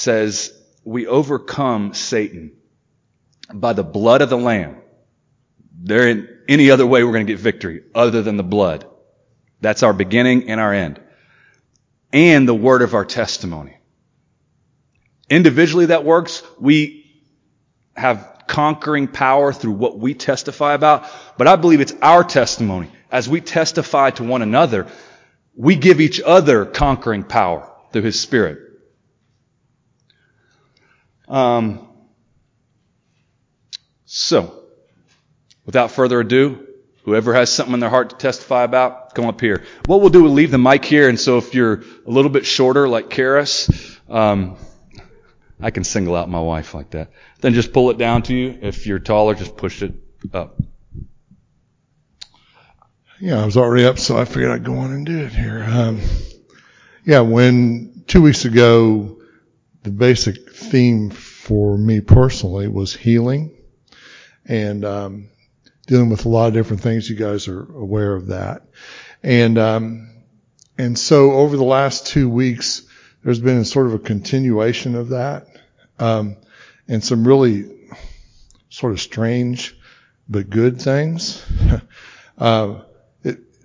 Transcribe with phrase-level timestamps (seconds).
[0.00, 0.52] says,
[0.84, 2.52] we overcome Satan
[3.52, 4.76] by the blood of the Lamb.
[5.82, 8.86] There ain't any other way we're going to get victory other than the blood.
[9.60, 11.00] That's our beginning and our end.
[12.12, 13.76] And the word of our testimony.
[15.28, 16.42] Individually that works.
[16.58, 17.06] We
[17.94, 21.06] have conquering power through what we testify about.
[21.38, 22.90] But I believe it's our testimony.
[23.12, 24.86] As we testify to one another,
[25.54, 28.69] we give each other conquering power through His Spirit.
[31.30, 31.88] Um,
[34.04, 34.64] so,
[35.64, 36.66] without further ado,
[37.04, 39.64] whoever has something in their heart to testify about, come up here.
[39.86, 42.44] What we'll do, we'll leave the mic here, and so if you're a little bit
[42.44, 44.56] shorter, like Karis, um,
[45.60, 47.12] I can single out my wife like that.
[47.40, 48.58] Then just pull it down to you.
[48.60, 49.94] If you're taller, just push it
[50.34, 50.60] up.
[53.20, 55.62] Yeah, I was already up, so I figured I'd go on and do it here.
[55.62, 56.00] Um,
[57.04, 59.18] yeah, when two weeks ago,
[59.82, 61.10] the basic theme
[61.50, 63.50] for me personally was healing
[64.46, 65.28] and um,
[65.88, 67.10] dealing with a lot of different things.
[67.10, 68.62] You guys are aware of that,
[69.24, 70.10] and um,
[70.78, 72.82] and so over the last two weeks,
[73.24, 75.48] there's been sort of a continuation of that,
[75.98, 76.36] um,
[76.86, 77.68] and some really
[78.68, 79.76] sort of strange
[80.28, 81.44] but good things.
[82.38, 82.82] uh,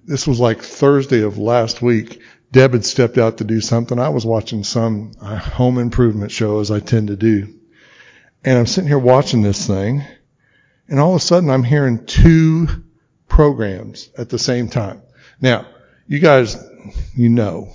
[0.08, 2.20] this was like Thursday of last week.
[2.52, 4.00] Deb had stepped out to do something.
[4.00, 7.55] I was watching some uh, home improvement show as I tend to do.
[8.46, 10.04] And I'm sitting here watching this thing
[10.88, 12.68] and all of a sudden I'm hearing two
[13.28, 15.02] programs at the same time.
[15.42, 15.68] Now,
[16.08, 16.56] you guys,
[17.16, 17.74] you know,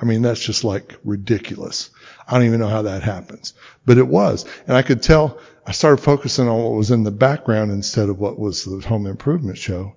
[0.00, 1.90] I mean, that's just like ridiculous.
[2.28, 3.54] I don't even know how that happens,
[3.86, 4.44] but it was.
[4.66, 8.18] And I could tell I started focusing on what was in the background instead of
[8.18, 9.96] what was the home improvement show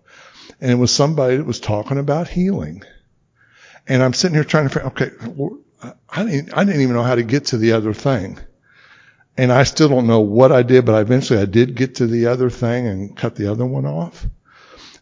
[0.61, 2.83] and it was somebody that was talking about healing.
[3.85, 7.15] And I'm sitting here trying to figure, okay, I didn't, I didn't even know how
[7.15, 8.39] to get to the other thing.
[9.35, 12.27] And I still don't know what I did, but eventually I did get to the
[12.27, 14.27] other thing and cut the other one off.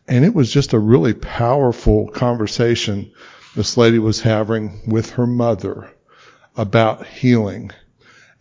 [0.07, 3.11] And it was just a really powerful conversation
[3.55, 5.91] this lady was having with her mother
[6.55, 7.71] about healing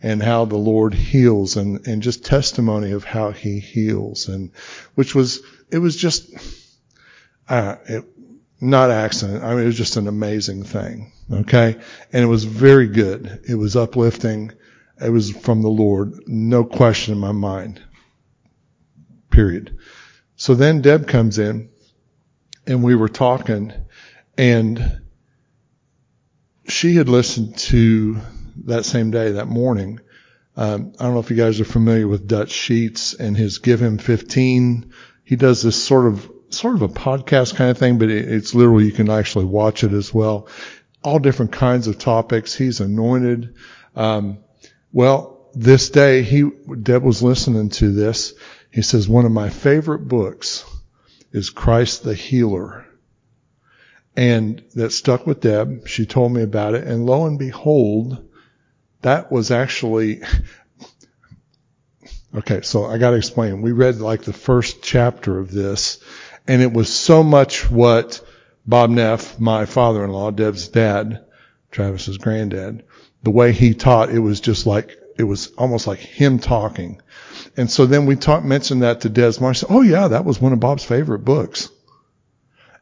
[0.01, 4.51] and how the Lord heals and, and just testimony of how he heals and
[4.95, 6.29] which was, it was just,
[7.49, 8.05] uh, it,
[8.59, 9.43] not accident.
[9.43, 11.11] I mean, it was just an amazing thing.
[11.31, 11.75] Okay.
[12.13, 13.41] And it was very good.
[13.47, 14.51] It was uplifting.
[15.01, 16.27] It was from the Lord.
[16.27, 17.81] No question in my mind.
[19.29, 19.77] Period.
[20.35, 21.69] So then Deb comes in
[22.67, 23.73] and we were talking
[24.37, 25.01] and
[26.67, 28.17] she had listened to
[28.65, 29.99] that same day, that morning.
[30.55, 33.81] Um, I don't know if you guys are familiar with Dutch Sheets and his Give
[33.81, 34.93] Him 15.
[35.23, 38.85] He does this sort of sort of a podcast kind of thing, but it's literally
[38.85, 40.47] you can actually watch it as well.
[41.03, 42.53] All different kinds of topics.
[42.53, 43.55] He's anointed.
[43.95, 44.39] Um,
[44.91, 46.49] well, this day he
[46.81, 48.33] Deb was listening to this.
[48.71, 50.65] He says one of my favorite books
[51.31, 52.85] is Christ the Healer.
[54.15, 55.87] And that stuck with Deb.
[55.87, 56.85] She told me about it.
[56.85, 58.29] And lo and behold,
[59.01, 60.21] that was actually,
[62.35, 63.61] okay, so I gotta explain.
[63.61, 65.99] We read like the first chapter of this
[66.47, 68.21] and it was so much what
[68.65, 71.23] Bob Neff, my father-in-law, Deb's dad,
[71.71, 72.83] Travis's granddad,
[73.23, 77.01] the way he taught, it was just like, it was almost like him talking.
[77.57, 80.53] And so then we talked, mentioned that to Des said, oh yeah, that was one
[80.53, 81.69] of Bob's favorite books.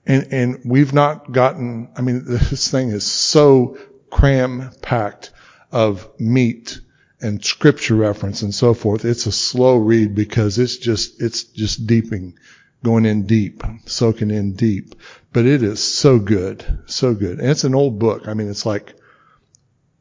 [0.05, 3.77] And, and we've not gotten, I mean, this thing is so
[4.09, 5.31] cram packed
[5.71, 6.79] of meat
[7.21, 9.05] and scripture reference and so forth.
[9.05, 12.37] It's a slow read because it's just, it's just deeping
[12.83, 14.95] going in deep, soaking in deep.
[15.33, 17.39] But it is so good, so good.
[17.39, 18.27] And it's an old book.
[18.27, 18.95] I mean, it's like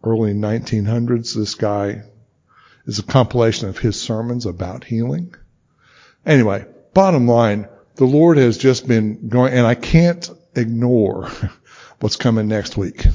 [0.03, 1.35] early 1900s.
[1.35, 2.03] This guy
[2.87, 5.35] is a compilation of his sermons about healing.
[6.25, 11.31] Anyway, bottom line, the Lord has just been going, and I can't ignore
[12.01, 13.07] what's coming next week.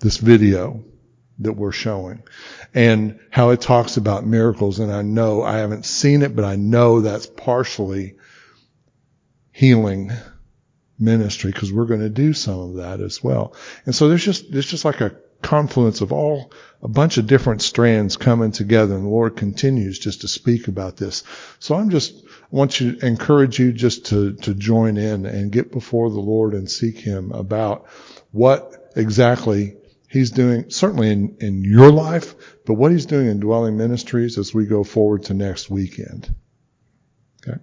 [0.00, 0.84] This video
[1.40, 2.22] that we're showing
[2.74, 4.78] and how it talks about miracles.
[4.80, 8.16] And I know I haven't seen it, but I know that's partially
[9.52, 10.12] healing
[10.98, 13.54] ministry because we're going to do some of that as well.
[13.86, 16.52] And so there's just, there's just like a confluence of all,
[16.82, 20.96] a bunch of different strands coming together and the Lord continues just to speak about
[20.96, 21.24] this.
[21.58, 22.14] So I'm just,
[22.50, 26.54] want you to encourage you just to, to join in and get before the Lord
[26.54, 27.86] and seek Him about
[28.30, 29.76] what exactly
[30.08, 32.34] He's doing, certainly in, in your life,
[32.64, 36.34] but what He's doing in dwelling ministries as we go forward to next weekend.
[37.46, 37.58] Okay.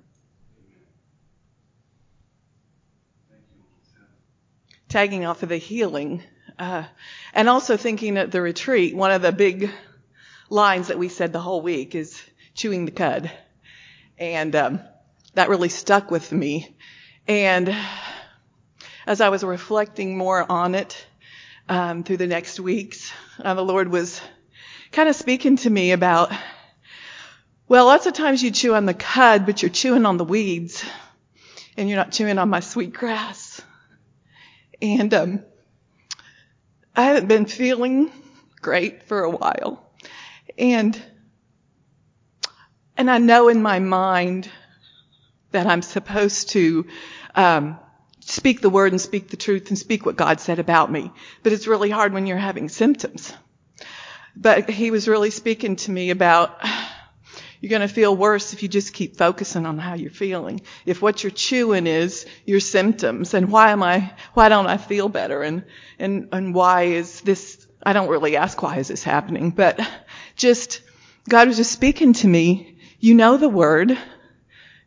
[4.88, 6.22] Tagging off of the healing,
[6.60, 6.84] uh,
[7.34, 9.72] and also thinking at the retreat, one of the big
[10.50, 12.22] lines that we said the whole week is
[12.54, 13.32] chewing the cud.
[14.18, 14.80] And um,
[15.34, 16.76] that really stuck with me.
[17.28, 17.76] And
[19.06, 21.06] as I was reflecting more on it
[21.68, 24.22] um, through the next weeks, uh, the Lord was
[24.92, 26.32] kind of speaking to me about,
[27.68, 30.86] well, lots of times you chew on the cud, but you're chewing on the weeds,
[31.76, 33.62] and you're not chewing on my sweet grass.
[34.82, 35.44] And um,
[36.96, 38.10] I haven't been feeling
[38.62, 39.84] great for a while.
[40.58, 41.02] And
[42.98, 44.50] and I know in my mind
[45.52, 46.86] that I'm supposed to
[47.36, 47.78] um,
[48.22, 51.12] speak the word and speak the truth and speak what God said about me.
[51.44, 53.34] But it's really hard when you're having symptoms.
[54.36, 56.58] But he was really speaking to me about
[57.66, 60.62] you're going to feel worse if you just keep focusing on how you're feeling.
[60.86, 65.10] If what you're chewing is your symptoms and why am I, why don't I feel
[65.10, 65.66] better and,
[65.98, 69.80] and, and why is this, I don't really ask why is this happening, but
[70.36, 70.82] just,
[71.28, 72.78] God was just speaking to me.
[73.00, 73.98] You know the word.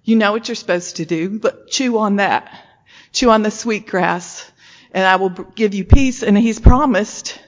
[0.05, 2.65] You know what you're supposed to do, but chew on that.
[3.11, 4.49] Chew on the sweet grass
[4.93, 6.23] and I will give you peace.
[6.23, 7.41] And he's promised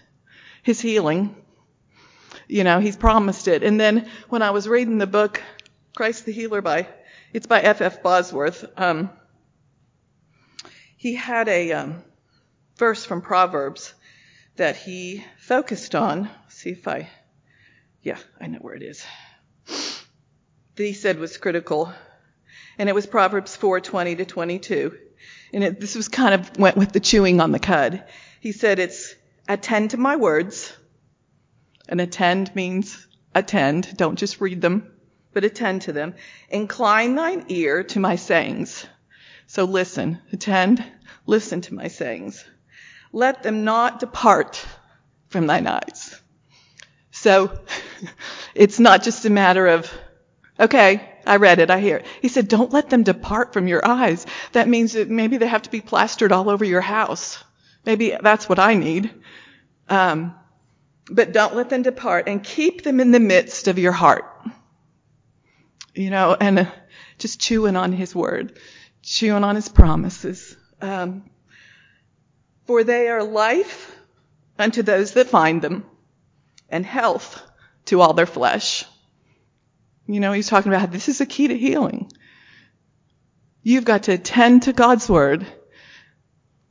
[0.65, 1.37] his healing
[2.51, 3.63] you know, he's promised it.
[3.63, 5.43] And then when I was reading the book,
[5.95, 6.89] Christ the Healer by,
[7.33, 7.81] it's by F.
[7.81, 8.03] F.
[8.03, 9.11] Bosworth, um,
[10.97, 12.03] he had a um,
[12.77, 13.95] verse from Proverbs
[14.57, 16.25] that he focused on.
[16.25, 17.09] Let's see if I,
[18.03, 19.05] yeah, I know where it is.
[20.75, 21.93] That he said was critical.
[22.79, 24.99] And it was Proverbs 4:20 to 22.
[25.53, 28.05] And it, this was kind of went with the chewing on the cud.
[28.41, 29.15] He said it's
[29.49, 30.73] attend to my words,
[31.91, 33.97] and attend means attend.
[33.97, 34.91] Don't just read them,
[35.33, 36.15] but attend to them.
[36.49, 38.87] Incline thine ear to my sayings.
[39.47, 40.85] So listen, attend,
[41.27, 42.45] listen to my sayings.
[43.13, 44.65] Let them not depart
[45.29, 46.19] from thine eyes.
[47.11, 47.59] So
[48.55, 49.93] it's not just a matter of,
[50.59, 52.07] okay, I read it, I hear it.
[52.23, 54.25] He said, don't let them depart from your eyes.
[54.53, 57.43] That means that maybe they have to be plastered all over your house.
[57.85, 59.11] Maybe that's what I need.
[59.89, 60.35] Um,
[61.11, 64.25] but don't let them depart and keep them in the midst of your heart.
[65.95, 66.71] You know, and uh,
[67.19, 68.59] just chewing on his word,
[69.03, 70.57] chewing on his promises.
[70.81, 71.29] Um,
[72.67, 73.95] for they are life
[74.59, 75.85] unto those that find them
[76.69, 77.43] and health
[77.87, 78.85] to all their flesh.
[80.07, 82.11] You know, he's talking about how this is a key to healing.
[83.63, 85.47] You've got to attend to God's word,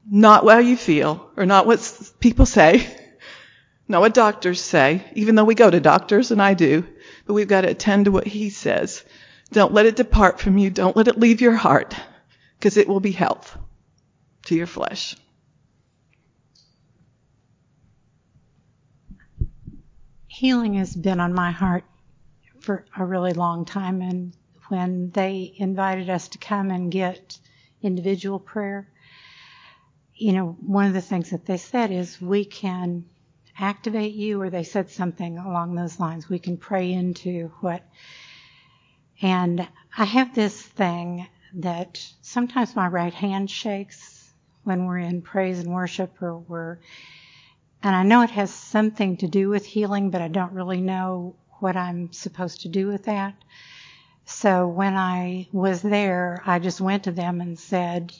[0.09, 2.87] not how you feel or not what people say,
[3.89, 6.87] not what doctors say, even though we go to doctors, and I do,
[7.25, 9.03] but we've got to attend to what he says.
[9.51, 10.69] Don't let it depart from you.
[10.69, 11.95] Don't let it leave your heart,
[12.57, 13.57] because it will be health
[14.45, 15.15] to your flesh.
[20.27, 21.83] Healing has been on my heart
[22.59, 24.33] for a really long time, and
[24.67, 27.39] when they invited us to come and get
[27.81, 28.87] individual prayer,
[30.13, 33.05] you know, one of the things that they said is we can
[33.59, 36.29] activate you, or they said something along those lines.
[36.29, 37.83] We can pray into what.
[39.21, 39.67] And
[39.97, 44.31] I have this thing that sometimes my right hand shakes
[44.63, 46.79] when we're in praise and worship, or we're.
[47.81, 51.35] And I know it has something to do with healing, but I don't really know
[51.59, 53.35] what I'm supposed to do with that.
[54.25, 58.13] So when I was there, I just went to them and said,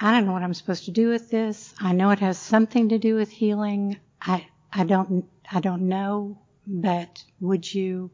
[0.00, 1.74] I don't know what I'm supposed to do with this.
[1.80, 3.98] I know it has something to do with healing.
[4.20, 8.10] I, I don't, I don't know, but would you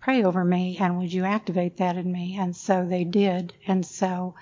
[0.00, 2.36] pray over me and would you activate that in me?
[2.38, 3.52] And so they did.
[3.66, 4.34] And so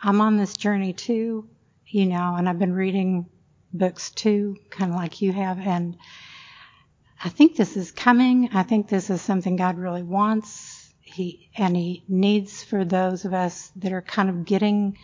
[0.00, 1.48] I'm on this journey too,
[1.86, 3.26] you know, and I've been reading
[3.72, 5.58] books too, kind of like you have.
[5.58, 5.96] And
[7.22, 8.50] I think this is coming.
[8.52, 10.92] I think this is something God really wants.
[11.00, 14.98] He, and he needs for those of us that are kind of getting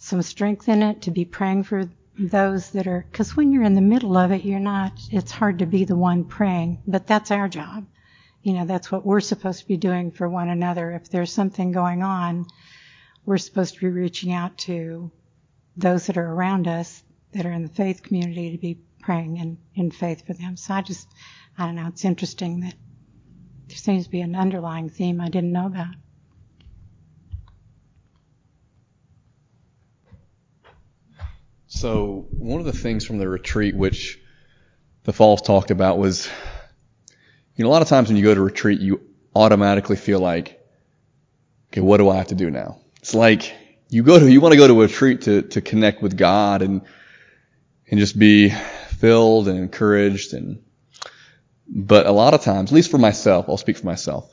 [0.00, 3.74] some strength in it to be praying for those that are, because when you're in
[3.74, 7.30] the middle of it, you're not, it's hard to be the one praying, but that's
[7.30, 7.86] our job.
[8.42, 10.92] You know, that's what we're supposed to be doing for one another.
[10.92, 12.46] If there's something going on,
[13.24, 15.10] we're supposed to be reaching out to
[15.76, 17.02] those that are around us
[17.32, 20.56] that are in the faith community to be praying in, in faith for them.
[20.56, 21.08] So I just,
[21.58, 22.74] I don't know, it's interesting that
[23.66, 25.94] there seems to be an underlying theme I didn't know about.
[31.74, 34.20] So one of the things from the retreat, which
[35.02, 36.28] the Falls talked about, was
[37.56, 39.00] you know a lot of times when you go to retreat, you
[39.34, 40.64] automatically feel like,
[41.72, 42.78] okay, what do I have to do now?
[43.00, 43.52] It's like
[43.90, 46.62] you go to you want to go to a retreat to to connect with God
[46.62, 46.82] and
[47.90, 50.62] and just be filled and encouraged and
[51.66, 54.30] But a lot of times, at least for myself, I'll speak for myself,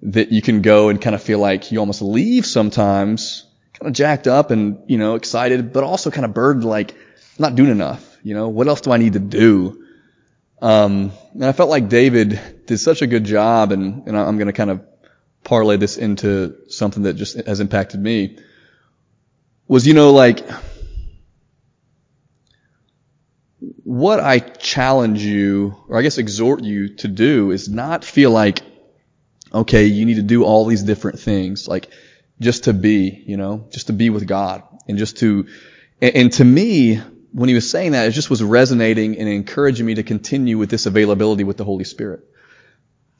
[0.00, 3.44] that you can go and kind of feel like you almost leave sometimes
[3.78, 6.94] kind of jacked up and, you know, excited, but also kind of burdened like,
[7.38, 8.16] not doing enough.
[8.22, 9.84] You know, what else do I need to do?
[10.60, 14.48] Um, and I felt like David did such a good job and, and I'm going
[14.48, 14.84] to kind of
[15.44, 18.38] parlay this into something that just has impacted me
[19.68, 20.44] was, you know, like,
[23.84, 28.60] what I challenge you, or I guess exhort you to do is not feel like,
[29.52, 31.88] okay, you need to do all these different things, like
[32.40, 35.46] just to be, you know, just to be with God and just to,
[36.00, 36.96] and, to me,
[37.32, 40.70] when he was saying that, it just was resonating and encouraging me to continue with
[40.70, 42.20] this availability with the Holy Spirit.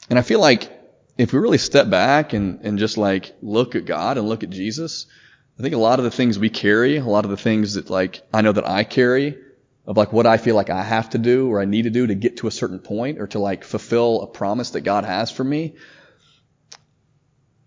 [0.08, 0.70] And I feel like
[1.18, 4.50] if we really step back and, and just like look at God and look at
[4.50, 5.06] Jesus,
[5.58, 7.90] I think a lot of the things we carry, a lot of the things that
[7.90, 9.37] like I know that I carry,
[9.88, 12.06] of like what I feel like I have to do or I need to do
[12.06, 15.30] to get to a certain point or to like fulfill a promise that God has
[15.30, 15.76] for me.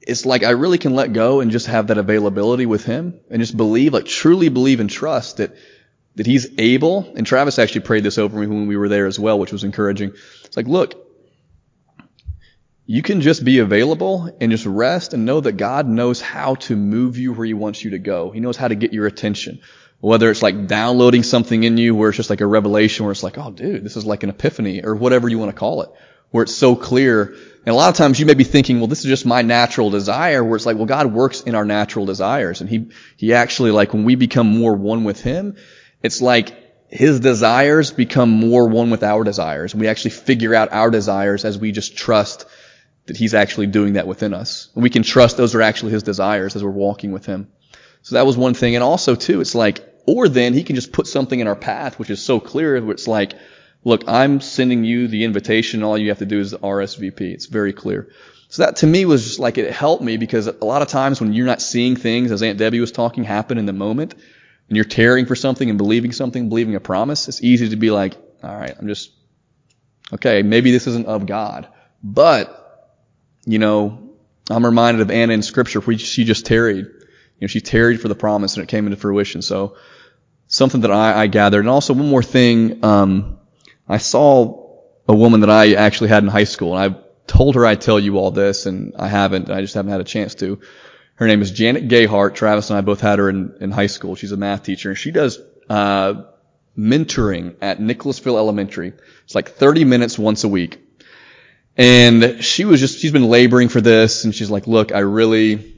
[0.02, 3.42] It's like I really can let go and just have that availability with Him and
[3.42, 5.56] just believe, like truly believe and trust that,
[6.16, 7.12] that He's able.
[7.16, 9.64] And Travis actually prayed this over me when we were there as well, which was
[9.64, 10.14] encouraging.
[10.44, 10.96] It's like, look,
[12.86, 16.76] you can just be available and just rest and know that God knows how to
[16.76, 18.32] move you where He wants you to go.
[18.32, 19.62] He knows how to get your attention.
[20.00, 23.22] Whether it's like downloading something in you where it's just like a revelation where it's
[23.22, 25.92] like, oh dude, this is like an epiphany or whatever you want to call it,
[26.32, 27.36] where it's so clear.
[27.66, 29.92] And a lot of times you may be thinking, well, this is just my natural
[29.92, 32.62] desire, where it's like, well, God works in our natural desires.
[32.62, 35.58] And He, He actually like when we become more one with Him,
[36.02, 36.56] it's like
[36.90, 39.74] His desires become more one with our desires.
[39.74, 42.46] And we actually figure out our desires as we just trust
[43.06, 44.70] that He's actually doing that within us.
[44.74, 47.52] And we can trust those are actually His desires as we're walking with Him.
[48.02, 48.76] So that was one thing.
[48.76, 52.00] And also too, it's like, or then he can just put something in our path,
[52.00, 53.34] which is so clear, where it's like,
[53.84, 55.84] look, I'm sending you the invitation.
[55.84, 57.22] All you have to do is RSVP.
[57.22, 58.12] It's very clear.
[58.50, 61.22] So that to me was just like it helped me because a lot of times
[61.22, 64.76] when you're not seeing things, as Aunt Debbie was talking, happen in the moment, and
[64.76, 68.16] you're tearing for something and believing something, believing a promise, it's easy to be like,
[68.44, 69.12] all right, I'm just,
[70.14, 71.68] okay, maybe this isn't of God.
[72.04, 73.00] But,
[73.46, 74.16] you know,
[74.50, 76.86] I'm reminded of Anna in scripture where she just tarried.
[76.86, 79.42] You know, she tarried for the promise and it came into fruition.
[79.42, 79.78] So
[80.48, 81.62] something that I, I gathered.
[81.62, 83.40] And also one more thing, um,
[83.92, 84.70] I saw
[85.08, 88.00] a woman that I actually had in high school and I told her I'd tell
[88.00, 89.50] you all this and I haven't.
[89.50, 90.60] And I just haven't had a chance to.
[91.16, 92.36] Her name is Janet Gayhart.
[92.36, 94.16] Travis and I both had her in, in high school.
[94.16, 96.24] She's a math teacher and she does, uh,
[96.78, 98.94] mentoring at Nicholasville Elementary.
[99.26, 100.80] It's like 30 minutes once a week.
[101.78, 105.76] And she was just, she's been laboring for this and she's like, look, I really,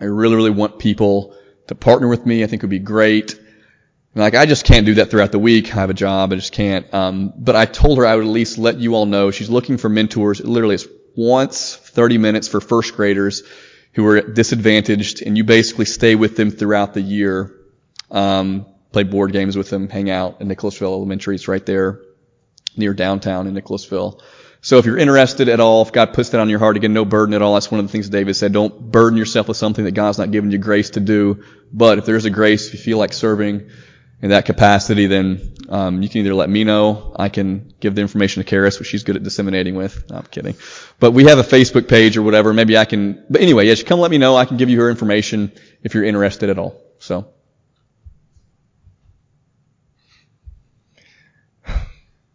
[0.00, 1.36] I really, really want people
[1.68, 2.42] to partner with me.
[2.42, 3.38] I think it would be great.
[4.14, 5.72] Like, I just can't do that throughout the week.
[5.72, 6.32] I have a job.
[6.32, 6.92] I just can't.
[6.92, 9.76] Um, but I told her I would at least let you all know she's looking
[9.76, 10.40] for mentors.
[10.40, 13.42] Literally it's once 30 minutes for first graders
[13.92, 17.54] who are disadvantaged and you basically stay with them throughout the year.
[18.10, 21.36] Um, play board games with them, hang out in Nicholasville Elementary.
[21.36, 22.00] It's right there
[22.76, 24.20] near downtown in Nicholasville.
[24.62, 27.04] So if you're interested at all, if God puts that on your heart, again, no
[27.04, 27.54] burden at all.
[27.54, 28.52] That's one of the things David said.
[28.52, 31.44] Don't burden yourself with something that God's not given you grace to do.
[31.72, 33.70] But if there's a grace, if you feel like serving
[34.22, 37.14] in that capacity, then um, you can either let me know.
[37.16, 40.10] I can give the information to Karis, which she's good at disseminating with.
[40.10, 40.56] No, I'm kidding.
[40.98, 42.52] But we have a Facebook page or whatever.
[42.52, 43.24] Maybe I can.
[43.30, 44.36] But anyway, yes, you come let me know.
[44.36, 46.80] I can give you her information if you're interested at all.
[46.98, 47.28] So.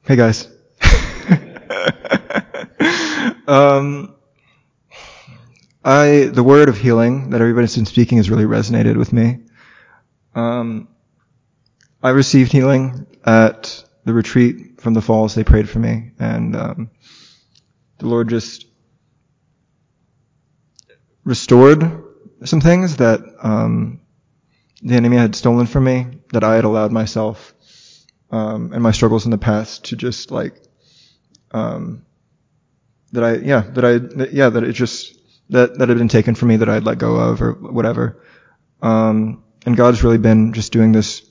[0.07, 0.47] Hey guys.
[3.47, 4.15] um,
[5.83, 9.39] I the word of healing that everybody's been speaking has really resonated with me.
[10.35, 10.89] Um,
[12.05, 15.33] I received healing at the retreat from the falls.
[15.33, 16.91] They prayed for me, and um,
[17.97, 18.67] the Lord just
[21.23, 22.03] restored
[22.43, 24.01] some things that um,
[24.83, 27.55] the enemy had stolen from me, that I had allowed myself
[28.29, 30.61] um, and my struggles in the past to just like
[31.53, 32.05] um,
[33.13, 35.17] that I yeah that I yeah that it just
[35.49, 38.23] that that had been taken from me that I'd let go of or whatever.
[38.79, 41.23] Um, and God's really been just doing this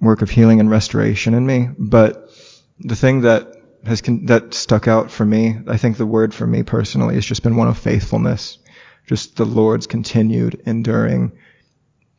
[0.00, 1.68] work of healing and restoration in me.
[1.78, 2.30] But
[2.78, 6.46] the thing that has con- that stuck out for me, I think the word for
[6.46, 8.58] me personally has just been one of faithfulness.
[9.06, 11.32] Just the Lord's continued enduring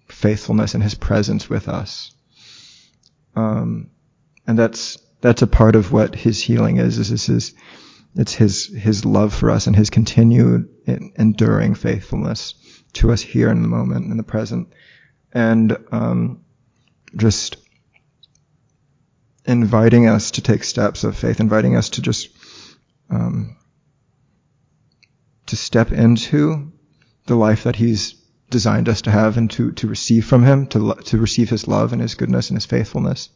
[0.07, 2.11] faithfulness and His presence with us.
[3.35, 3.91] Um,
[4.45, 6.97] and that's that's a part of what His healing is.
[6.97, 7.53] Is, is His
[8.15, 12.55] it's His His love for us and His continued enduring faithfulness
[12.93, 14.73] to us here in the moment, in the present,
[15.31, 16.41] and um,
[17.15, 17.57] just
[19.45, 22.29] inviting us to take steps of faith, inviting us to just
[23.10, 23.57] um,
[25.48, 26.71] to step into
[27.25, 28.15] the life that He's
[28.50, 31.93] designed us to have and to, to receive from Him, to, to receive His love
[31.93, 33.29] and His goodness and His faithfulness.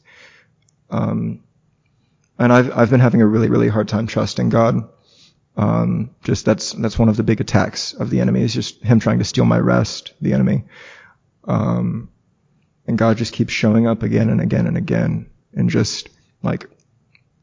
[0.90, 1.44] Um,
[2.38, 4.90] and I've, I've been having a really, really hard time trusting God.
[5.58, 9.00] Um, just that's, that's one of the big attacks of the enemy is just him
[9.00, 10.66] trying to steal my rest, the enemy.
[11.46, 12.10] Um,
[12.86, 16.10] and God just keeps showing up again and again and again and just
[16.44, 16.70] like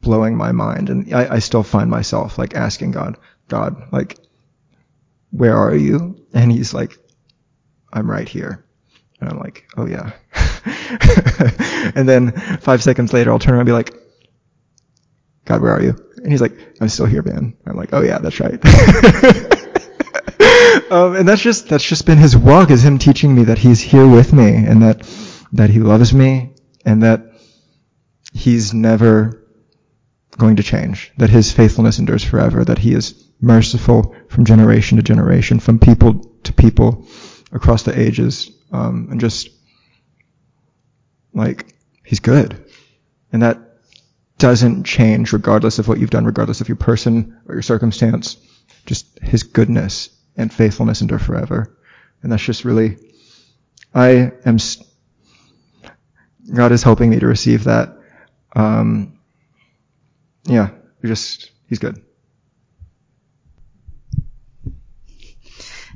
[0.00, 0.90] blowing my mind.
[0.90, 3.16] And I, I still find myself like asking God,
[3.48, 4.18] God, like,
[5.30, 6.24] where are you?
[6.34, 6.96] And he's like,
[7.92, 8.64] I'm right here.
[9.20, 10.12] And I'm like, oh yeah.
[11.94, 13.94] and then five seconds later, I'll turn around and be like,
[15.44, 15.96] God, where are you?
[16.16, 17.56] And he's like, I'm still here, man.
[17.66, 18.52] I'm like, oh yeah, that's right.
[20.90, 23.80] um, and that's just, that's just been his walk is him teaching me that he's
[23.80, 25.02] here with me and that,
[25.52, 26.54] that he loves me
[26.84, 27.31] and that
[28.32, 29.42] he's never
[30.38, 35.02] going to change, that his faithfulness endures forever, that he is merciful from generation to
[35.02, 37.06] generation, from people to people
[37.52, 39.50] across the ages, um, and just
[41.34, 41.74] like
[42.04, 42.64] he's good.
[43.32, 43.58] And that
[44.38, 48.36] doesn't change regardless of what you've done, regardless of your person or your circumstance.
[48.86, 51.76] Just his goodness and faithfulness endure forever.
[52.22, 52.96] And that's just really,
[53.94, 54.58] I am,
[56.52, 57.98] God is helping me to receive that.
[58.54, 59.18] Um,
[60.44, 60.70] yeah,
[61.04, 62.02] just, he's good.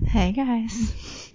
[0.04, 1.32] Hey guys.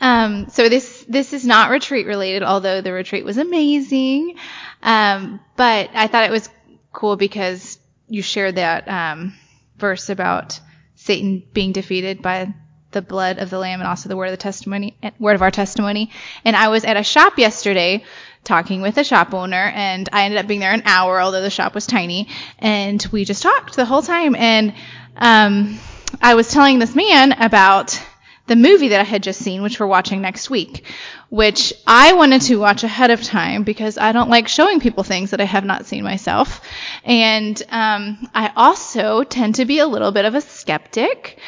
[0.00, 4.36] Um, so this this is not retreat related, although the retreat was amazing.
[4.82, 6.48] Um, but I thought it was
[6.92, 7.78] cool because
[8.08, 9.34] you shared that um,
[9.76, 10.58] verse about
[10.96, 12.52] Satan being defeated by
[12.90, 15.50] the blood of the lamb and also the word of the testimony, word of our
[15.50, 16.10] testimony.
[16.44, 18.04] And I was at a shop yesterday
[18.44, 21.50] talking with a shop owner and I ended up being there an hour, although the
[21.50, 22.28] shop was tiny.
[22.58, 24.34] And we just talked the whole time.
[24.34, 24.74] And,
[25.16, 25.78] um,
[26.20, 28.00] I was telling this man about
[28.46, 30.84] the movie that I had just seen, which we're watching next week,
[31.30, 35.30] which I wanted to watch ahead of time because I don't like showing people things
[35.30, 36.60] that I have not seen myself.
[37.04, 41.38] And um, I also tend to be a little bit of a skeptic.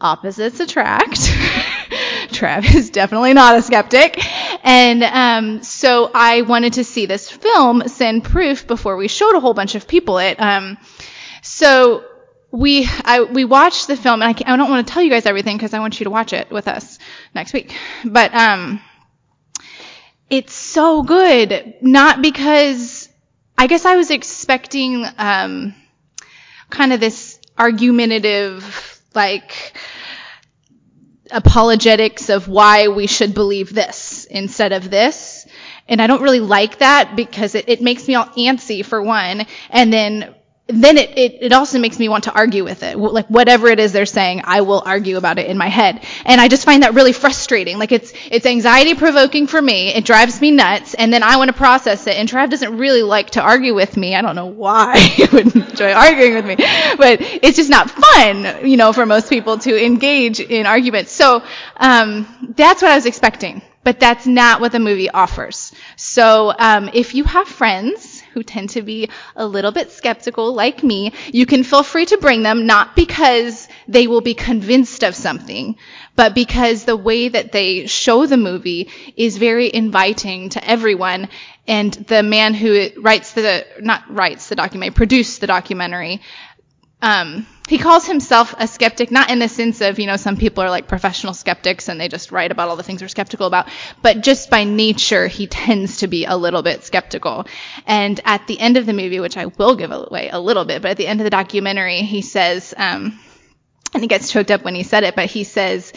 [0.00, 1.16] Opposites attract.
[2.30, 4.18] Trav is definitely not a skeptic.
[4.62, 9.40] And um, so I wanted to see this film, send Proof, before we showed a
[9.40, 10.38] whole bunch of people it.
[10.38, 10.76] Um,
[11.42, 12.04] so
[12.50, 15.26] we I, we watched the film, and I, I don't want to tell you guys
[15.26, 16.98] everything because I want you to watch it with us
[17.34, 17.74] next week.
[18.04, 18.80] But um,
[20.28, 23.08] it's so good, not because
[23.56, 25.74] I guess I was expecting um,
[26.68, 29.74] kind of this argumentative like
[31.32, 35.46] apologetics of why we should believe this instead of this.
[35.88, 39.46] And I don't really like that because it, it makes me all antsy for one.
[39.70, 40.34] And then
[40.72, 42.98] then it, it, it, also makes me want to argue with it.
[42.98, 46.04] Like whatever it is they're saying, I will argue about it in my head.
[46.24, 47.78] And I just find that really frustrating.
[47.78, 49.88] Like it's, it's anxiety provoking for me.
[49.88, 50.94] It drives me nuts.
[50.94, 52.16] And then I want to process it.
[52.16, 54.14] And Trav doesn't really like to argue with me.
[54.14, 58.66] I don't know why he would enjoy arguing with me, but it's just not fun,
[58.66, 61.12] you know, for most people to engage in arguments.
[61.12, 61.42] So,
[61.76, 63.62] um, that's what I was expecting.
[63.82, 65.72] But that's not what the movie offers.
[65.96, 70.82] So, um, if you have friends who tend to be a little bit skeptical like
[70.82, 75.14] me, you can feel free to bring them, not because they will be convinced of
[75.14, 75.76] something,
[76.16, 81.28] but because the way that they show the movie is very inviting to everyone.
[81.66, 86.20] And the man who writes the, not writes the documentary, produced the documentary,
[87.02, 90.64] um, he calls himself a skeptic, not in the sense of, you know, some people
[90.64, 93.68] are like professional skeptics and they just write about all the things they're skeptical about,
[94.02, 97.46] but just by nature, he tends to be a little bit skeptical.
[97.86, 100.82] And at the end of the movie, which I will give away a little bit,
[100.82, 103.18] but at the end of the documentary, he says, um,
[103.94, 105.92] and he gets choked up when he said it, but he says,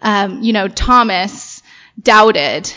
[0.00, 1.62] um, you know, Thomas
[2.00, 2.72] doubted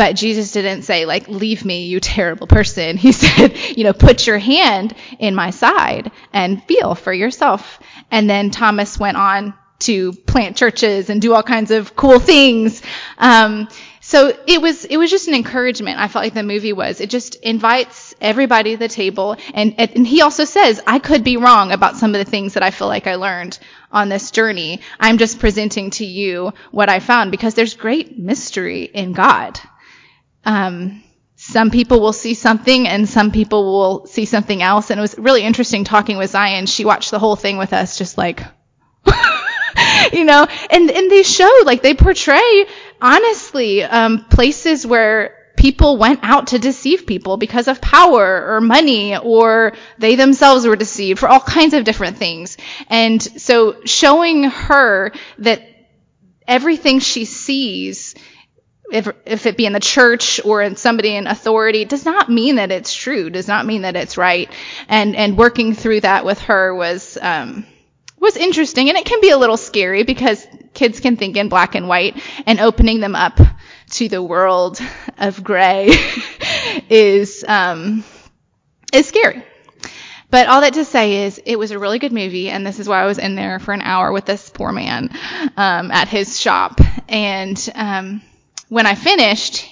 [0.00, 2.96] but Jesus didn't say, like, leave me, you terrible person.
[2.96, 7.78] He said, you know, put your hand in my side and feel for yourself.
[8.10, 12.80] And then Thomas went on to plant churches and do all kinds of cool things.
[13.18, 13.68] Um,
[14.00, 15.98] so it was it was just an encouragement.
[15.98, 17.02] I felt like the movie was.
[17.02, 21.36] It just invites everybody to the table, and and he also says I could be
[21.36, 23.58] wrong about some of the things that I feel like I learned
[23.92, 24.80] on this journey.
[24.98, 29.60] I'm just presenting to you what I found because there's great mystery in God.
[30.44, 31.02] Um,
[31.36, 34.90] some people will see something and some people will see something else.
[34.90, 36.66] And it was really interesting talking with Zion.
[36.66, 38.42] She watched the whole thing with us, just like,
[40.12, 42.66] you know, and, and they show, like, they portray,
[43.00, 49.16] honestly, um, places where people went out to deceive people because of power or money
[49.16, 52.56] or they themselves were deceived for all kinds of different things.
[52.88, 55.62] And so showing her that
[56.46, 58.14] everything she sees
[58.90, 62.56] if, if it be in the church or in somebody in authority does not mean
[62.56, 64.50] that it's true does not mean that it's right.
[64.88, 67.66] And and working through that with her was um
[68.18, 68.88] was interesting.
[68.88, 72.22] And it can be a little scary because kids can think in black and white
[72.46, 73.38] and opening them up
[73.90, 74.80] to the world
[75.18, 75.90] of gray
[76.88, 78.04] is um
[78.92, 79.44] is scary.
[80.30, 82.88] But all that to say is, it was a really good movie, and this is
[82.88, 85.10] why I was in there for an hour with this poor man
[85.56, 86.80] um, at his shop.
[87.08, 88.22] And um,
[88.70, 89.68] when I finished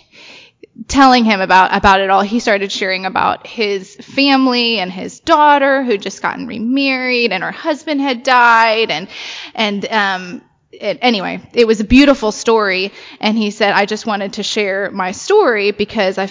[0.87, 5.83] telling him about about it all, he started sharing about his family and his daughter
[5.85, 9.09] who'd just gotten remarried, and her husband had died, and
[9.55, 12.93] and um, it, anyway, it was a beautiful story.
[13.21, 16.29] And he said, I just wanted to share my story because I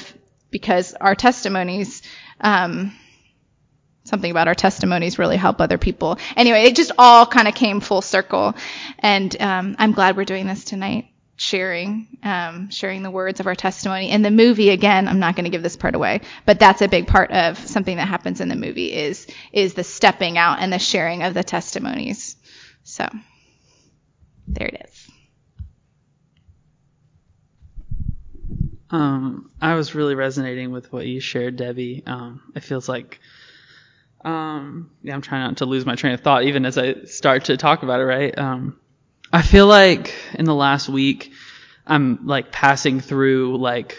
[0.51, 2.03] because our testimonies.
[2.39, 2.93] Um,
[4.03, 6.17] something about our testimonies really help other people.
[6.37, 8.53] Anyway, it just all kind of came full circle,
[8.99, 13.55] and um, I'm glad we're doing this tonight, sharing, um, sharing the words of our
[13.55, 14.11] testimony.
[14.11, 16.89] In the movie, again, I'm not going to give this part away, but that's a
[16.89, 20.73] big part of something that happens in the movie is is the stepping out and
[20.73, 22.35] the sharing of the testimonies.
[22.83, 23.07] So
[24.47, 25.07] there it is.
[28.89, 32.03] Um, I was really resonating with what you shared, Debbie.
[32.05, 33.19] Um, it feels like
[34.25, 37.45] um, yeah, I'm trying not to lose my train of thought even as I start
[37.45, 38.37] to talk about it, right?
[39.31, 41.31] I feel like in the last week,
[41.85, 43.97] I'm like passing through like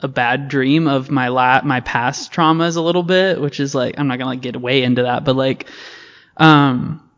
[0.00, 3.98] a bad dream of my la- my past traumas a little bit, which is like,
[3.98, 5.68] I'm not gonna like get way into that, but like,
[6.36, 7.08] um,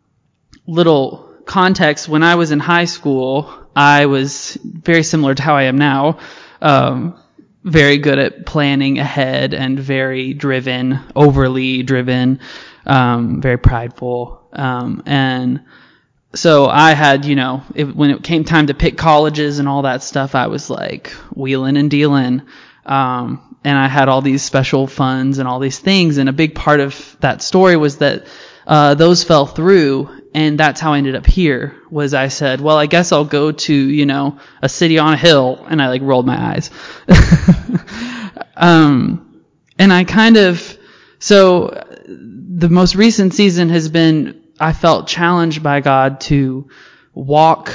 [0.66, 5.64] little context, when I was in high school, I was very similar to how I
[5.64, 6.18] am now.
[6.60, 7.18] Um,
[7.64, 12.40] very good at planning ahead and very driven, overly driven,
[12.86, 14.48] um, very prideful.
[14.52, 15.62] Um, and
[16.34, 19.82] so I had, you know, it, when it came time to pick colleges and all
[19.82, 22.42] that stuff, I was like wheeling and dealing.
[22.86, 26.18] Um, and I had all these special funds and all these things.
[26.18, 28.26] And a big part of that story was that
[28.66, 32.78] uh, those fell through and that's how I ended up here was I said, well,
[32.78, 36.02] I guess I'll go to, you know, a city on a hill and I like
[36.02, 36.70] rolled my eyes.
[38.56, 39.44] um,
[39.78, 40.78] and I kind of,
[41.18, 46.68] so the most recent season has been, I felt challenged by God to
[47.14, 47.74] walk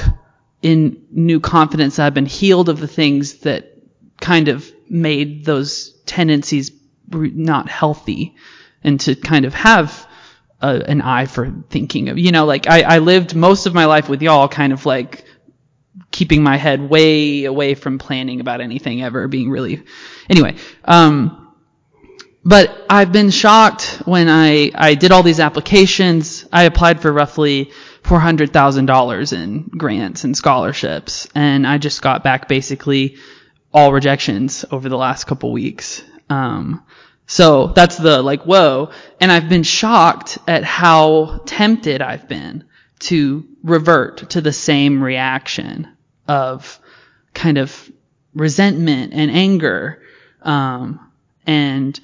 [0.62, 1.98] in new confidence.
[1.98, 3.76] I've been healed of the things that
[4.20, 6.72] kind of made those tendencies
[7.10, 8.34] not healthy
[8.82, 10.08] and to kind of have
[10.62, 13.84] a, an eye for thinking of, you know, like I, I lived most of my
[13.84, 15.24] life with y'all kind of like
[16.10, 19.84] keeping my head way away from planning about anything ever being really,
[20.30, 21.47] anyway, um,
[22.48, 26.46] but I've been shocked when I, I did all these applications.
[26.50, 27.72] I applied for roughly
[28.04, 33.18] $400,000 in grants and scholarships, and I just got back basically
[33.70, 36.02] all rejections over the last couple weeks.
[36.30, 36.82] Um,
[37.26, 38.92] so that's the like, whoa.
[39.20, 42.64] And I've been shocked at how tempted I've been
[43.00, 45.86] to revert to the same reaction
[46.26, 46.80] of
[47.34, 47.92] kind of
[48.32, 50.00] resentment and anger.
[50.40, 51.12] Um,
[51.46, 51.98] and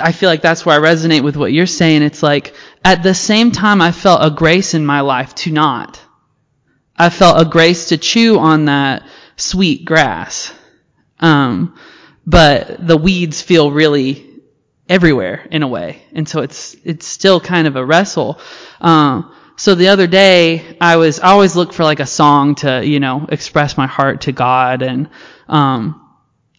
[0.00, 2.02] I feel like that's where I resonate with what you're saying.
[2.02, 6.00] It's like at the same time I felt a grace in my life to not.
[6.96, 10.52] I felt a grace to chew on that sweet grass.
[11.20, 11.78] Um,
[12.26, 14.26] but the weeds feel really
[14.88, 16.02] everywhere in a way.
[16.12, 18.40] And so it's, it's still kind of a wrestle.
[18.80, 22.84] Um, so the other day I was, I always look for like a song to,
[22.84, 25.08] you know, express my heart to God and,
[25.48, 26.05] um,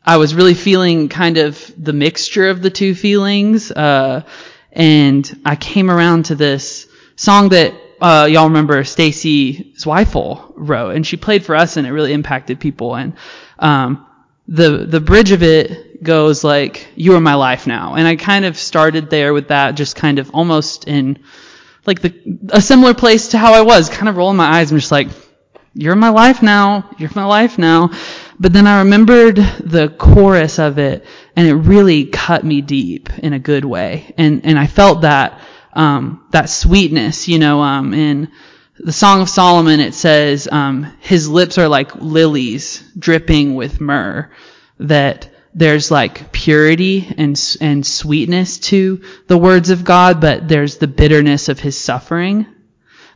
[0.07, 4.23] I was really feeling kind of the mixture of the two feelings, uh,
[4.71, 11.05] and I came around to this song that uh, y'all remember Stacy Zweifel wrote, and
[11.05, 12.95] she played for us, and it really impacted people.
[12.95, 13.17] And
[13.59, 14.07] um,
[14.47, 18.45] the the bridge of it goes like, "You are my life now," and I kind
[18.45, 21.19] of started there with that, just kind of almost in
[21.85, 22.13] like the
[22.51, 24.71] a similar place to how I was, kind of rolling my eyes.
[24.71, 25.09] I'm just like,
[25.73, 26.91] "You're my life now.
[26.97, 27.91] You're my life now."
[28.39, 33.33] But then I remembered the chorus of it, and it really cut me deep in
[33.33, 35.41] a good way, and and I felt that
[35.77, 38.31] um, that sweetness, you know, um, in
[38.79, 44.31] the Song of Solomon, it says, um, his lips are like lilies dripping with myrrh,
[44.79, 50.87] that there's like purity and, and sweetness to the words of God, but there's the
[50.87, 52.45] bitterness of his suffering.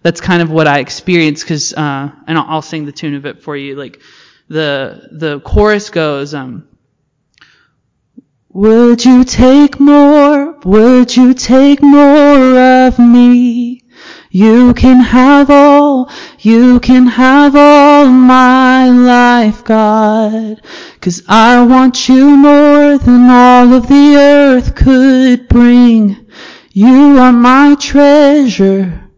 [0.04, 3.28] That's kind of what I experienced because, uh, and I'll, I'll, sing the tune of
[3.28, 3.76] it for you.
[3.76, 4.02] Like
[4.52, 6.68] the, the chorus goes, um,
[8.50, 10.60] Would you take more?
[10.66, 13.84] Would you take more of me?
[14.30, 16.10] You can have all,
[16.40, 20.62] you can have all my life, God.
[21.00, 26.28] Cause I want you more than all of the earth could bring.
[26.72, 29.10] You are my treasure.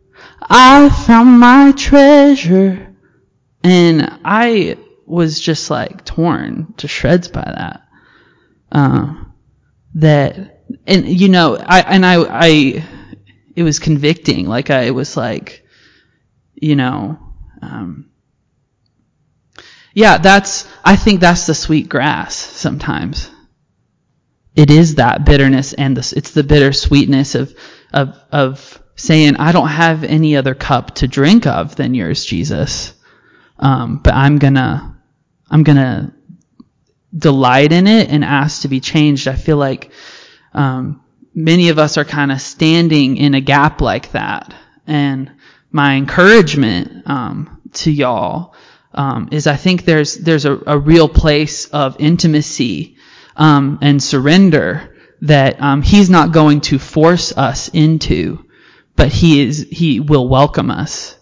[0.41, 2.95] I found my treasure.
[3.63, 7.87] And I was just like torn to shreds by that.
[8.71, 9.13] Uh,
[9.95, 12.83] that, and you know, I, and I, I,
[13.55, 14.47] it was convicting.
[14.47, 15.65] Like I was like,
[16.55, 17.19] you know,
[17.61, 18.09] um,
[19.93, 23.29] yeah, that's, I think that's the sweet grass sometimes.
[24.55, 27.53] It is that bitterness and the, it's the bitter sweetness of,
[27.91, 32.93] of, of saying, I don't have any other cup to drink of than yours, Jesus.
[33.59, 34.92] Um, but I'm gonna,
[35.49, 36.13] I'm gonna
[37.15, 39.27] delight in it and ask to be changed.
[39.27, 39.91] I feel like,
[40.53, 41.01] um,
[41.35, 44.53] many of us are kind of standing in a gap like that.
[44.85, 45.31] And
[45.71, 48.53] my encouragement, um, to y'all,
[48.93, 52.97] um, is I think there's, there's a, a real place of intimacy,
[53.35, 58.45] um, and surrender that, um, he's not going to force us into,
[58.95, 61.17] but he is, he will welcome us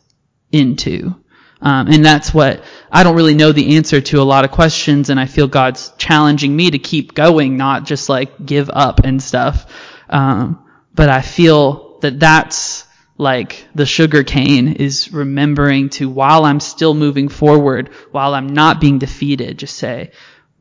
[0.52, 1.21] into.
[1.62, 5.10] Um, and that's what I don't really know the answer to a lot of questions,
[5.10, 9.22] and I feel God's challenging me to keep going, not just like give up and
[9.22, 9.72] stuff.
[10.10, 12.86] Um, but I feel that that's
[13.18, 18.82] like the sugar cane is remembering to while I'm still moving forward, while I'm not
[18.82, 20.12] being defeated, just say,